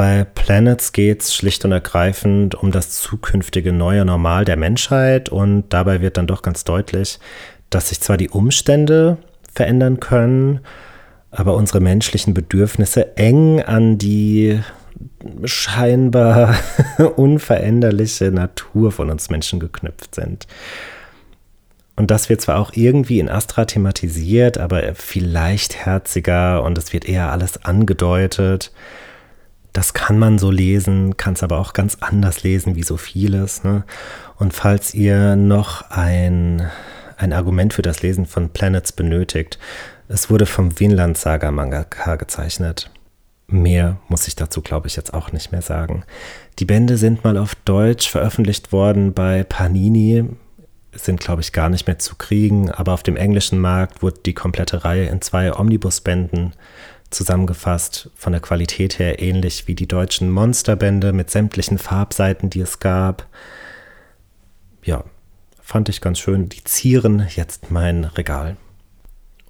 Bei 0.00 0.24
Planets 0.24 0.92
geht 0.92 1.20
es 1.20 1.34
schlicht 1.34 1.62
und 1.66 1.72
ergreifend 1.72 2.54
um 2.54 2.70
das 2.70 3.02
zukünftige 3.02 3.70
neue 3.70 4.06
Normal 4.06 4.46
der 4.46 4.56
Menschheit 4.56 5.28
und 5.28 5.64
dabei 5.68 6.00
wird 6.00 6.16
dann 6.16 6.26
doch 6.26 6.40
ganz 6.40 6.64
deutlich, 6.64 7.18
dass 7.68 7.90
sich 7.90 8.00
zwar 8.00 8.16
die 8.16 8.30
Umstände 8.30 9.18
verändern 9.52 10.00
können, 10.00 10.60
aber 11.30 11.54
unsere 11.54 11.80
menschlichen 11.80 12.32
Bedürfnisse 12.32 13.14
eng 13.18 13.60
an 13.60 13.98
die 13.98 14.60
scheinbar 15.44 16.54
unveränderliche 17.16 18.30
Natur 18.30 18.92
von 18.92 19.10
uns 19.10 19.28
Menschen 19.28 19.60
geknüpft 19.60 20.14
sind. 20.14 20.46
Und 21.96 22.10
das 22.10 22.30
wird 22.30 22.40
zwar 22.40 22.58
auch 22.58 22.72
irgendwie 22.72 23.20
in 23.20 23.28
Astra 23.28 23.66
thematisiert, 23.66 24.56
aber 24.56 24.94
viel 24.94 25.26
leichtherziger 25.26 26.62
und 26.62 26.78
es 26.78 26.94
wird 26.94 27.06
eher 27.06 27.30
alles 27.30 27.66
angedeutet 27.66 28.72
das 29.72 29.94
kann 29.94 30.18
man 30.18 30.38
so 30.38 30.50
lesen, 30.50 31.16
kann 31.16 31.34
es 31.34 31.42
aber 31.42 31.58
auch 31.58 31.72
ganz 31.72 31.98
anders 32.00 32.42
lesen, 32.42 32.74
wie 32.74 32.82
so 32.82 32.96
vieles. 32.96 33.62
Ne? 33.64 33.84
Und 34.36 34.52
falls 34.52 34.94
ihr 34.94 35.36
noch 35.36 35.90
ein, 35.90 36.68
ein 37.16 37.32
Argument 37.32 37.72
für 37.72 37.82
das 37.82 38.02
Lesen 38.02 38.26
von 38.26 38.50
Planets 38.50 38.92
benötigt, 38.92 39.58
es 40.08 40.28
wurde 40.28 40.46
vom 40.46 40.78
Vinland 40.80 41.16
Saga 41.18 41.50
Mangaka 41.52 42.16
gezeichnet. 42.16 42.90
Mehr 43.46 43.98
muss 44.08 44.28
ich 44.28 44.36
dazu, 44.36 44.60
glaube 44.60 44.88
ich, 44.88 44.96
jetzt 44.96 45.14
auch 45.14 45.32
nicht 45.32 45.52
mehr 45.52 45.62
sagen. 45.62 46.04
Die 46.58 46.64
Bände 46.64 46.96
sind 46.96 47.24
mal 47.24 47.36
auf 47.36 47.54
Deutsch 47.64 48.08
veröffentlicht 48.08 48.72
worden 48.72 49.12
bei 49.12 49.44
Panini, 49.44 50.24
sind, 50.92 51.20
glaube 51.20 51.42
ich, 51.42 51.52
gar 51.52 51.68
nicht 51.68 51.86
mehr 51.86 51.98
zu 51.98 52.16
kriegen, 52.16 52.70
aber 52.70 52.92
auf 52.92 53.02
dem 53.02 53.16
englischen 53.16 53.60
Markt 53.60 54.02
wurde 54.02 54.20
die 54.26 54.34
komplette 54.34 54.84
Reihe 54.84 55.06
in 55.06 55.20
zwei 55.20 55.52
Omnibusbänden 55.52 56.54
zusammengefasst, 57.10 58.10
von 58.14 58.32
der 58.32 58.40
Qualität 58.40 58.98
her 58.98 59.20
ähnlich 59.20 59.66
wie 59.68 59.74
die 59.74 59.88
deutschen 59.88 60.30
Monsterbände 60.30 61.12
mit 61.12 61.30
sämtlichen 61.30 61.78
Farbseiten, 61.78 62.50
die 62.50 62.60
es 62.60 62.78
gab. 62.78 63.26
Ja, 64.82 65.04
fand 65.60 65.88
ich 65.88 66.00
ganz 66.00 66.18
schön. 66.18 66.48
Die 66.48 66.64
zieren 66.64 67.26
jetzt 67.34 67.70
mein 67.70 68.04
Regal. 68.04 68.56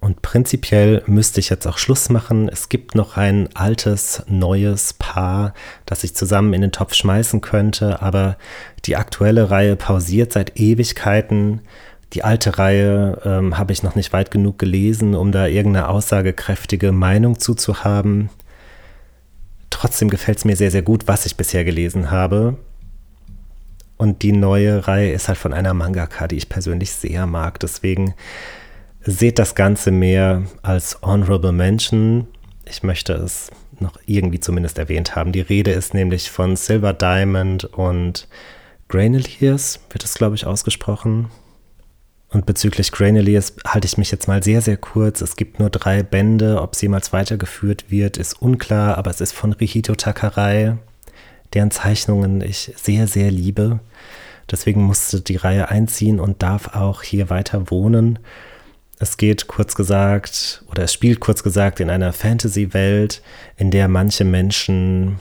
Und 0.01 0.23
prinzipiell 0.23 1.03
müsste 1.05 1.39
ich 1.39 1.49
jetzt 1.49 1.67
auch 1.67 1.77
Schluss 1.77 2.09
machen. 2.09 2.49
Es 2.49 2.69
gibt 2.69 2.95
noch 2.95 3.17
ein 3.17 3.49
altes, 3.55 4.23
neues 4.27 4.93
Paar, 4.93 5.53
das 5.85 6.03
ich 6.03 6.15
zusammen 6.15 6.53
in 6.53 6.61
den 6.61 6.71
Topf 6.71 6.95
schmeißen 6.95 7.39
könnte, 7.41 8.01
aber 8.01 8.37
die 8.85 8.95
aktuelle 8.95 9.51
Reihe 9.51 9.75
pausiert 9.75 10.33
seit 10.33 10.59
Ewigkeiten. 10.59 11.61
Die 12.13 12.23
alte 12.23 12.57
Reihe 12.57 13.21
ähm, 13.23 13.57
habe 13.57 13.71
ich 13.71 13.83
noch 13.83 13.95
nicht 13.95 14.11
weit 14.11 14.31
genug 14.31 14.59
gelesen, 14.59 15.15
um 15.15 15.31
da 15.31 15.47
irgendeine 15.47 15.87
aussagekräftige 15.87 16.91
Meinung 16.91 17.39
zuzuhaben. 17.39 18.29
Trotzdem 19.69 20.09
gefällt 20.09 20.39
es 20.39 20.45
mir 20.45 20.57
sehr, 20.57 20.71
sehr 20.71 20.81
gut, 20.81 21.07
was 21.07 21.25
ich 21.25 21.37
bisher 21.37 21.63
gelesen 21.63 22.11
habe. 22.11 22.57
Und 23.95 24.23
die 24.23 24.33
neue 24.33 24.87
Reihe 24.87 25.11
ist 25.13 25.27
halt 25.27 25.37
von 25.37 25.53
einer 25.53 25.73
Mangaka, 25.73 26.27
die 26.27 26.35
ich 26.35 26.49
persönlich 26.49 26.91
sehr 26.91 27.27
mag. 27.27 27.59
Deswegen 27.59 28.13
seht 29.01 29.39
das 29.39 29.55
Ganze 29.55 29.91
mehr 29.91 30.43
als 30.63 31.01
Honorable 31.01 31.51
Mention. 31.51 32.27
Ich 32.65 32.83
möchte 32.83 33.13
es 33.13 33.51
noch 33.79 33.97
irgendwie 34.05 34.39
zumindest 34.39 34.77
erwähnt 34.77 35.15
haben. 35.15 35.31
Die 35.31 35.41
Rede 35.41 35.71
ist 35.71 35.93
nämlich 35.93 36.29
von 36.29 36.55
Silver 36.55 36.93
Diamond 36.93 37.65
und 37.65 38.27
Graineliers, 38.89 39.79
wird 39.89 40.03
es, 40.03 40.15
glaube 40.15 40.35
ich, 40.35 40.45
ausgesprochen. 40.45 41.29
Und 42.31 42.45
bezüglich 42.45 42.93
Graineliers 42.93 43.55
halte 43.67 43.85
ich 43.85 43.97
mich 43.97 44.09
jetzt 44.09 44.27
mal 44.27 44.41
sehr, 44.41 44.61
sehr 44.61 44.77
kurz. 44.77 45.19
Es 45.19 45.35
gibt 45.35 45.59
nur 45.59 45.69
drei 45.69 46.01
Bände. 46.01 46.61
Ob 46.61 46.73
es 46.73 46.81
jemals 46.81 47.11
weitergeführt 47.11 47.91
wird, 47.91 48.17
ist 48.17 48.41
unklar, 48.41 48.97
aber 48.97 49.11
es 49.11 49.19
ist 49.19 49.33
von 49.33 49.51
Rihito 49.51 49.95
Takarei, 49.95 50.77
deren 51.53 51.71
Zeichnungen 51.71 52.39
ich 52.41 52.71
sehr, 52.77 53.07
sehr 53.07 53.31
liebe. 53.31 53.81
Deswegen 54.49 54.83
musste 54.83 55.19
die 55.19 55.35
Reihe 55.35 55.69
einziehen 55.69 56.21
und 56.21 56.41
darf 56.41 56.73
auch 56.73 57.03
hier 57.03 57.29
weiter 57.29 57.69
wohnen. 57.69 58.19
Es 58.97 59.17
geht 59.17 59.47
kurz 59.47 59.75
gesagt, 59.75 60.63
oder 60.69 60.83
es 60.83 60.93
spielt 60.93 61.19
kurz 61.19 61.43
gesagt 61.43 61.81
in 61.81 61.89
einer 61.89 62.13
Fantasy-Welt, 62.13 63.21
in 63.57 63.71
der 63.71 63.89
manche 63.89 64.23
Menschen 64.23 65.19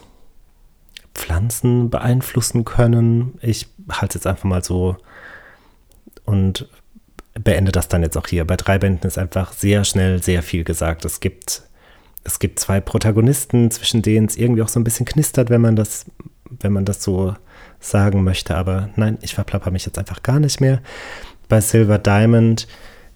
Pflanzen 1.14 1.90
beeinflussen 1.90 2.64
können. 2.64 3.38
Ich 3.42 3.66
halte 3.90 4.18
es 4.18 4.24
jetzt 4.24 4.26
einfach 4.26 4.44
mal 4.44 4.62
so 4.62 4.96
und 6.24 6.68
beende 7.34 7.72
das 7.72 7.88
dann 7.88 8.02
jetzt 8.02 8.16
auch 8.16 8.26
hier. 8.26 8.44
Bei 8.44 8.56
drei 8.56 8.78
Bänden 8.78 9.06
ist 9.06 9.18
einfach 9.18 9.52
sehr 9.52 9.84
schnell 9.84 10.22
sehr 10.22 10.42
viel 10.42 10.64
gesagt. 10.64 11.04
Es 11.04 11.20
gibt, 11.20 11.62
es 12.24 12.38
gibt 12.38 12.58
zwei 12.58 12.80
Protagonisten, 12.80 13.70
zwischen 13.70 14.02
denen 14.02 14.26
es 14.26 14.36
irgendwie 14.36 14.62
auch 14.62 14.68
so 14.68 14.80
ein 14.80 14.84
bisschen 14.84 15.06
knistert, 15.06 15.50
wenn 15.50 15.60
man 15.60 15.76
das, 15.76 16.06
wenn 16.48 16.72
man 16.72 16.84
das 16.84 17.02
so 17.02 17.34
sagen 17.78 18.24
möchte. 18.24 18.56
Aber 18.56 18.90
nein, 18.96 19.18
ich 19.22 19.34
verplapper 19.34 19.70
mich 19.70 19.86
jetzt 19.86 19.98
einfach 19.98 20.22
gar 20.22 20.40
nicht 20.40 20.60
mehr. 20.60 20.80
Bei 21.48 21.60
Silver 21.60 21.98
Diamond 21.98 22.66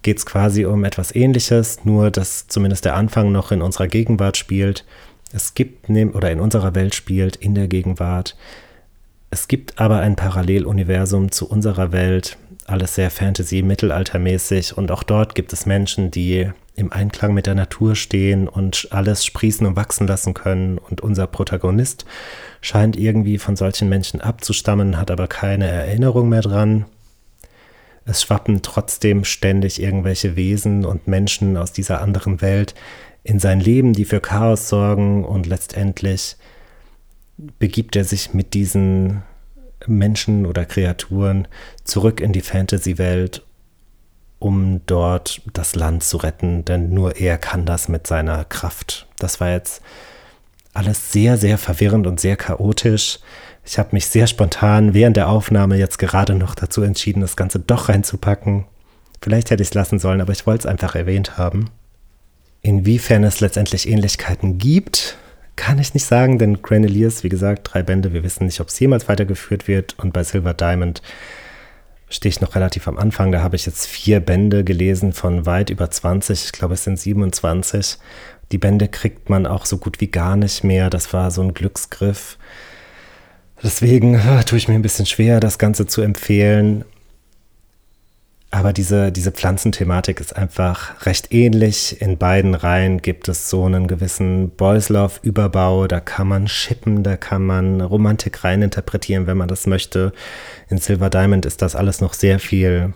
geht 0.02 0.18
es 0.18 0.26
quasi 0.26 0.64
um 0.64 0.84
etwas 0.84 1.14
ähnliches, 1.14 1.84
nur 1.84 2.10
dass 2.10 2.46
zumindest 2.46 2.84
der 2.84 2.94
Anfang 2.94 3.32
noch 3.32 3.50
in 3.52 3.62
unserer 3.62 3.88
Gegenwart 3.88 4.36
spielt. 4.36 4.84
Es 5.32 5.54
gibt, 5.54 5.88
oder 5.90 6.30
in 6.30 6.40
unserer 6.40 6.74
Welt 6.74 6.94
spielt, 6.94 7.36
in 7.36 7.54
der 7.54 7.66
Gegenwart. 7.66 8.36
Es 9.30 9.48
gibt 9.48 9.80
aber 9.80 9.98
ein 9.98 10.14
Paralleluniversum 10.14 11.32
zu 11.32 11.48
unserer 11.48 11.90
Welt, 11.90 12.36
alles 12.66 12.94
sehr 12.94 13.10
Fantasy, 13.10 13.62
mittelaltermäßig. 13.62 14.76
Und 14.76 14.90
auch 14.90 15.02
dort 15.02 15.34
gibt 15.34 15.52
es 15.52 15.66
Menschen, 15.66 16.10
die 16.10 16.50
im 16.76 16.92
Einklang 16.92 17.34
mit 17.34 17.46
der 17.46 17.54
Natur 17.54 17.94
stehen 17.94 18.48
und 18.48 18.88
alles 18.90 19.24
sprießen 19.24 19.66
und 19.66 19.76
wachsen 19.76 20.06
lassen 20.06 20.34
können. 20.34 20.78
Und 20.78 21.00
unser 21.00 21.26
Protagonist 21.26 22.04
scheint 22.60 22.96
irgendwie 22.96 23.38
von 23.38 23.56
solchen 23.56 23.88
Menschen 23.88 24.20
abzustammen, 24.20 24.98
hat 24.98 25.10
aber 25.10 25.28
keine 25.28 25.66
Erinnerung 25.66 26.28
mehr 26.28 26.40
dran. 26.40 26.86
Es 28.06 28.22
schwappen 28.22 28.62
trotzdem 28.62 29.24
ständig 29.24 29.80
irgendwelche 29.80 30.36
Wesen 30.36 30.84
und 30.84 31.06
Menschen 31.06 31.56
aus 31.56 31.72
dieser 31.72 32.00
anderen 32.02 32.42
Welt 32.42 32.74
in 33.22 33.38
sein 33.38 33.60
Leben, 33.60 33.94
die 33.94 34.04
für 34.04 34.20
Chaos 34.20 34.68
sorgen. 34.68 35.24
Und 35.24 35.46
letztendlich 35.46 36.36
begibt 37.58 37.96
er 37.96 38.04
sich 38.04 38.34
mit 38.34 38.52
diesen 38.54 39.22
Menschen 39.86 40.46
oder 40.46 40.64
Kreaturen 40.64 41.48
zurück 41.84 42.20
in 42.20 42.32
die 42.32 42.40
Fantasy-Welt, 42.40 43.42
um 44.38 44.82
dort 44.86 45.42
das 45.52 45.74
Land 45.74 46.04
zu 46.04 46.18
retten, 46.18 46.64
denn 46.64 46.90
nur 46.90 47.16
er 47.16 47.38
kann 47.38 47.66
das 47.66 47.88
mit 47.88 48.06
seiner 48.06 48.44
Kraft. 48.44 49.06
Das 49.18 49.40
war 49.40 49.50
jetzt 49.50 49.82
alles 50.74 51.12
sehr, 51.12 51.36
sehr 51.36 51.56
verwirrend 51.56 52.06
und 52.06 52.20
sehr 52.20 52.36
chaotisch. 52.36 53.20
Ich 53.64 53.78
habe 53.78 53.90
mich 53.92 54.06
sehr 54.06 54.26
spontan 54.26 54.92
während 54.92 55.16
der 55.16 55.28
Aufnahme 55.28 55.76
jetzt 55.76 55.98
gerade 55.98 56.34
noch 56.34 56.54
dazu 56.54 56.82
entschieden, 56.82 57.20
das 57.20 57.36
Ganze 57.36 57.60
doch 57.60 57.88
reinzupacken. 57.88 58.66
Vielleicht 59.22 59.50
hätte 59.50 59.62
ich 59.62 59.70
es 59.70 59.74
lassen 59.74 59.98
sollen, 59.98 60.20
aber 60.20 60.32
ich 60.32 60.46
wollte 60.46 60.66
es 60.66 60.70
einfach 60.70 60.94
erwähnt 60.94 61.38
haben. 61.38 61.70
Inwiefern 62.60 63.24
es 63.24 63.40
letztendlich 63.40 63.88
Ähnlichkeiten 63.88 64.58
gibt, 64.58 65.16
kann 65.56 65.78
ich 65.78 65.94
nicht 65.94 66.06
sagen, 66.06 66.38
denn 66.38 66.62
Graneliers, 66.62 67.24
wie 67.24 67.28
gesagt, 67.28 67.70
drei 67.72 67.82
Bände, 67.82 68.12
wir 68.12 68.24
wissen 68.24 68.46
nicht, 68.46 68.60
ob 68.60 68.68
es 68.68 68.78
jemals 68.78 69.08
weitergeführt 69.08 69.68
wird. 69.68 69.94
Und 69.98 70.12
bei 70.12 70.24
Silver 70.24 70.54
Diamond 70.54 71.02
stehe 72.08 72.30
ich 72.30 72.40
noch 72.40 72.54
relativ 72.54 72.88
am 72.88 72.98
Anfang. 72.98 73.32
Da 73.32 73.42
habe 73.42 73.56
ich 73.56 73.66
jetzt 73.66 73.86
vier 73.86 74.20
Bände 74.20 74.64
gelesen 74.64 75.12
von 75.12 75.46
weit 75.46 75.70
über 75.70 75.90
20. 75.90 76.44
Ich 76.44 76.52
glaube, 76.52 76.74
es 76.74 76.84
sind 76.84 76.98
27. 76.98 77.98
Die 78.52 78.58
Bände 78.58 78.88
kriegt 78.88 79.30
man 79.30 79.46
auch 79.46 79.66
so 79.66 79.78
gut 79.78 80.00
wie 80.00 80.10
gar 80.10 80.36
nicht 80.36 80.64
mehr. 80.64 80.90
Das 80.90 81.12
war 81.12 81.30
so 81.30 81.42
ein 81.42 81.54
Glücksgriff. 81.54 82.38
Deswegen 83.62 84.14
äh, 84.14 84.44
tue 84.44 84.58
ich 84.58 84.68
mir 84.68 84.74
ein 84.74 84.82
bisschen 84.82 85.06
schwer, 85.06 85.40
das 85.40 85.58
Ganze 85.58 85.86
zu 85.86 86.02
empfehlen. 86.02 86.84
Aber 88.54 88.72
diese, 88.72 89.10
diese 89.10 89.32
Pflanzenthematik 89.32 90.20
ist 90.20 90.36
einfach 90.36 91.04
recht 91.06 91.34
ähnlich. 91.34 92.00
In 92.00 92.18
beiden 92.18 92.54
Reihen 92.54 93.02
gibt 93.02 93.26
es 93.26 93.50
so 93.50 93.64
einen 93.64 93.88
gewissen 93.88 94.50
Boys 94.50 94.90
Love 94.90 95.14
Überbau. 95.22 95.88
Da 95.88 95.98
kann 95.98 96.28
man 96.28 96.46
schippen, 96.46 97.02
da 97.02 97.16
kann 97.16 97.44
man 97.44 97.80
Romantik 97.80 98.44
reininterpretieren, 98.44 99.26
wenn 99.26 99.36
man 99.36 99.48
das 99.48 99.66
möchte. 99.66 100.12
In 100.68 100.78
Silver 100.78 101.10
Diamond 101.10 101.46
ist 101.46 101.62
das 101.62 101.74
alles 101.74 102.00
noch 102.00 102.14
sehr 102.14 102.38
viel, 102.38 102.94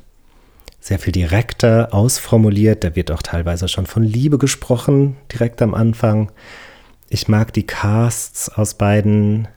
sehr 0.78 1.00
viel 1.00 1.12
direkter 1.12 1.92
ausformuliert. 1.92 2.84
Da 2.84 2.94
wird 2.94 3.10
auch 3.10 3.22
teilweise 3.22 3.66
schon 3.66 3.86
von 3.86 4.04
Liebe 4.04 4.38
gesprochen, 4.38 5.16
direkt 5.32 5.60
am 5.60 5.74
Anfang. 5.74 6.30
Ich 7.08 7.26
mag 7.26 7.52
die 7.52 7.66
Casts 7.66 8.48
aus 8.48 8.74
beiden 8.74 9.48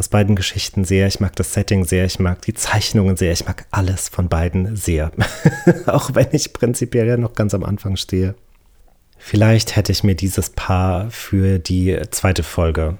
aus 0.00 0.08
beiden 0.08 0.34
Geschichten 0.34 0.86
sehr. 0.86 1.06
Ich 1.08 1.20
mag 1.20 1.36
das 1.36 1.52
Setting 1.52 1.84
sehr, 1.84 2.06
ich 2.06 2.18
mag 2.18 2.40
die 2.40 2.54
Zeichnungen 2.54 3.18
sehr, 3.18 3.32
ich 3.32 3.44
mag 3.44 3.66
alles 3.70 4.08
von 4.08 4.30
beiden 4.30 4.74
sehr. 4.74 5.12
Auch 5.86 6.14
wenn 6.14 6.28
ich 6.32 6.54
prinzipiell 6.54 7.06
ja 7.06 7.18
noch 7.18 7.34
ganz 7.34 7.52
am 7.52 7.62
Anfang 7.62 7.96
stehe. 7.96 8.34
Vielleicht 9.18 9.76
hätte 9.76 9.92
ich 9.92 10.02
mir 10.02 10.14
dieses 10.14 10.48
Paar 10.48 11.10
für 11.10 11.58
die 11.58 12.00
zweite 12.12 12.42
Folge 12.42 12.96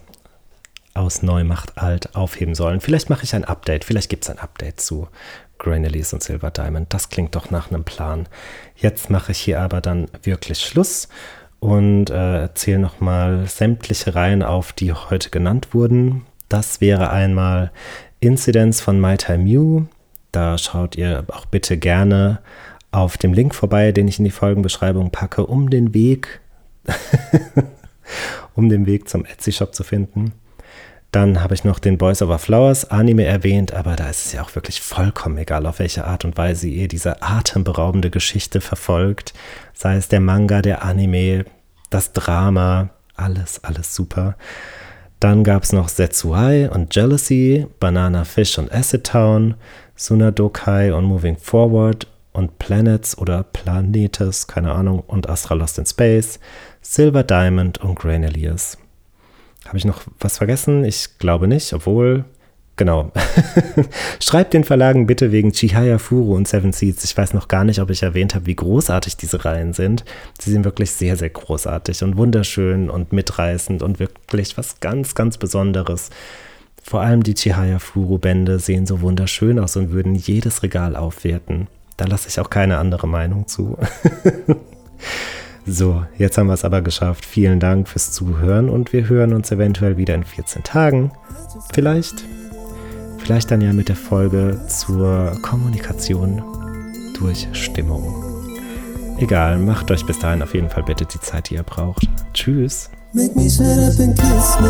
aus 0.92 1.22
Neumacht 1.22 1.78
alt 1.78 2.14
aufheben 2.14 2.54
sollen. 2.54 2.82
Vielleicht 2.82 3.08
mache 3.08 3.24
ich 3.24 3.34
ein 3.34 3.44
Update, 3.44 3.86
vielleicht 3.86 4.10
gibt 4.10 4.24
es 4.24 4.30
ein 4.30 4.38
Update 4.38 4.78
zu 4.78 5.08
Granelys 5.56 6.12
und 6.12 6.22
Silver 6.22 6.50
Diamond. 6.50 6.92
Das 6.92 7.08
klingt 7.08 7.34
doch 7.34 7.50
nach 7.50 7.70
einem 7.70 7.84
Plan. 7.84 8.28
Jetzt 8.76 9.08
mache 9.08 9.32
ich 9.32 9.38
hier 9.38 9.62
aber 9.62 9.80
dann 9.80 10.08
wirklich 10.22 10.60
Schluss 10.60 11.08
und 11.60 12.10
äh, 12.10 12.50
zähle 12.52 12.78
nochmal 12.78 13.46
sämtliche 13.46 14.14
Reihen 14.14 14.42
auf, 14.42 14.74
die 14.74 14.92
heute 14.92 15.30
genannt 15.30 15.72
wurden. 15.72 16.26
Das 16.50 16.80
wäre 16.80 17.10
einmal 17.10 17.70
Incidents 18.18 18.80
von 18.80 19.00
My 19.00 19.16
Time 19.16 19.48
You. 19.48 19.84
Da 20.32 20.58
schaut 20.58 20.96
ihr 20.96 21.24
auch 21.28 21.46
bitte 21.46 21.78
gerne 21.78 22.40
auf 22.90 23.16
dem 23.16 23.32
Link 23.32 23.54
vorbei, 23.54 23.92
den 23.92 24.08
ich 24.08 24.18
in 24.18 24.24
die 24.24 24.32
Folgenbeschreibung 24.32 25.12
packe, 25.12 25.46
um 25.46 25.70
den 25.70 25.94
Weg, 25.94 26.40
um 28.56 28.68
den 28.68 28.84
Weg 28.84 29.08
zum 29.08 29.24
Etsy-Shop 29.24 29.76
zu 29.76 29.84
finden. 29.84 30.32
Dann 31.12 31.40
habe 31.40 31.54
ich 31.54 31.62
noch 31.62 31.78
den 31.78 31.98
Boys 31.98 32.20
Over 32.20 32.40
Flowers 32.40 32.90
Anime 32.90 33.24
erwähnt, 33.24 33.72
aber 33.72 33.94
da 33.94 34.10
ist 34.10 34.26
es 34.26 34.32
ja 34.32 34.42
auch 34.42 34.52
wirklich 34.56 34.80
vollkommen 34.80 35.38
egal, 35.38 35.66
auf 35.66 35.78
welche 35.78 36.04
Art 36.04 36.24
und 36.24 36.36
Weise 36.36 36.66
ihr 36.66 36.88
diese 36.88 37.22
atemberaubende 37.22 38.10
Geschichte 38.10 38.60
verfolgt. 38.60 39.34
Sei 39.72 39.94
es 39.94 40.08
der 40.08 40.20
Manga, 40.20 40.62
der 40.62 40.84
Anime, 40.84 41.44
das 41.90 42.12
Drama, 42.12 42.90
alles, 43.14 43.62
alles 43.62 43.94
super. 43.94 44.36
Dann 45.20 45.44
gab 45.44 45.64
es 45.64 45.72
noch 45.74 45.90
Setsuai 45.90 46.70
und 46.70 46.94
Jealousy, 46.94 47.66
Banana 47.78 48.24
Fish 48.24 48.58
und 48.58 48.72
Acid 48.72 49.04
Town, 49.04 49.54
Sunadokai 49.94 50.94
und 50.94 51.04
Moving 51.04 51.36
Forward 51.36 52.06
und 52.32 52.58
Planets 52.58 53.18
oder 53.18 53.42
Planetes, 53.42 54.46
keine 54.46 54.72
Ahnung, 54.72 55.00
und 55.06 55.28
Astra 55.28 55.54
Lost 55.54 55.78
in 55.78 55.84
Space, 55.84 56.40
Silver 56.80 57.22
Diamond 57.22 57.78
und 57.78 57.98
Granelius. 57.98 58.78
Habe 59.66 59.76
ich 59.76 59.84
noch 59.84 60.02
was 60.18 60.38
vergessen? 60.38 60.84
Ich 60.84 61.18
glaube 61.18 61.48
nicht, 61.48 61.74
obwohl 61.74 62.24
Genau. 62.80 63.12
Schreibt 64.20 64.54
den 64.54 64.64
Verlagen 64.64 65.06
bitte 65.06 65.32
wegen 65.32 65.52
Chihaya 65.52 65.98
Furu 65.98 66.34
und 66.34 66.48
Seven 66.48 66.72
Seeds. 66.72 67.04
Ich 67.04 67.14
weiß 67.14 67.34
noch 67.34 67.46
gar 67.46 67.62
nicht, 67.62 67.78
ob 67.78 67.90
ich 67.90 68.02
erwähnt 68.02 68.34
habe, 68.34 68.46
wie 68.46 68.56
großartig 68.56 69.18
diese 69.18 69.44
Reihen 69.44 69.74
sind. 69.74 70.02
Sie 70.40 70.50
sind 70.50 70.64
wirklich 70.64 70.90
sehr, 70.92 71.18
sehr 71.18 71.28
großartig 71.28 72.02
und 72.02 72.16
wunderschön 72.16 72.88
und 72.88 73.12
mitreißend 73.12 73.82
und 73.82 74.00
wirklich 74.00 74.56
was 74.56 74.80
ganz, 74.80 75.14
ganz 75.14 75.36
Besonderes. 75.36 76.08
Vor 76.82 77.02
allem 77.02 77.22
die 77.22 77.34
Chihaya 77.34 77.80
Furu 77.80 78.16
Bände 78.16 78.58
sehen 78.58 78.86
so 78.86 79.02
wunderschön 79.02 79.58
aus 79.58 79.76
und 79.76 79.90
würden 79.90 80.14
jedes 80.14 80.62
Regal 80.62 80.96
aufwerten. 80.96 81.66
Da 81.98 82.06
lasse 82.06 82.28
ich 82.28 82.40
auch 82.40 82.48
keine 82.48 82.78
andere 82.78 83.06
Meinung 83.06 83.46
zu. 83.46 83.76
so, 85.66 86.02
jetzt 86.16 86.38
haben 86.38 86.46
wir 86.46 86.54
es 86.54 86.64
aber 86.64 86.80
geschafft. 86.80 87.26
Vielen 87.26 87.60
Dank 87.60 87.88
fürs 87.88 88.12
Zuhören 88.12 88.70
und 88.70 88.94
wir 88.94 89.06
hören 89.06 89.34
uns 89.34 89.52
eventuell 89.52 89.98
wieder 89.98 90.14
in 90.14 90.24
14 90.24 90.62
Tagen. 90.62 91.12
Vielleicht. 91.74 92.24
Vielleicht 93.22 93.50
dann 93.50 93.60
ja 93.60 93.72
mit 93.72 93.88
der 93.88 93.96
Folge 93.96 94.60
zur 94.66 95.38
Kommunikation. 95.42 96.42
Du 97.14 97.26
Durchstimmung. 97.26 98.30
Egal, 99.18 99.58
macht 99.58 99.90
euch 99.90 100.06
bis 100.06 100.18
dahin 100.18 100.42
auf 100.42 100.54
jeden 100.54 100.70
Fall 100.70 100.82
bitte 100.82 101.04
die 101.04 101.20
Zeit, 101.20 101.50
die 101.50 101.54
ihr 101.54 101.62
braucht. 101.62 102.08
Tschüss. 102.32 102.88
Make 103.12 103.34
me 103.34 103.50
shut 103.50 103.66
up 103.66 103.98
and 103.98 104.16
kiss 104.16 104.60
me. 104.60 104.68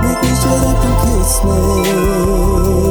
Make 0.00 0.22
me 0.22 0.34
shut 0.36 0.64
up 0.64 0.84
and 0.84 0.96
kiss 1.02 1.44
me. 1.44 2.89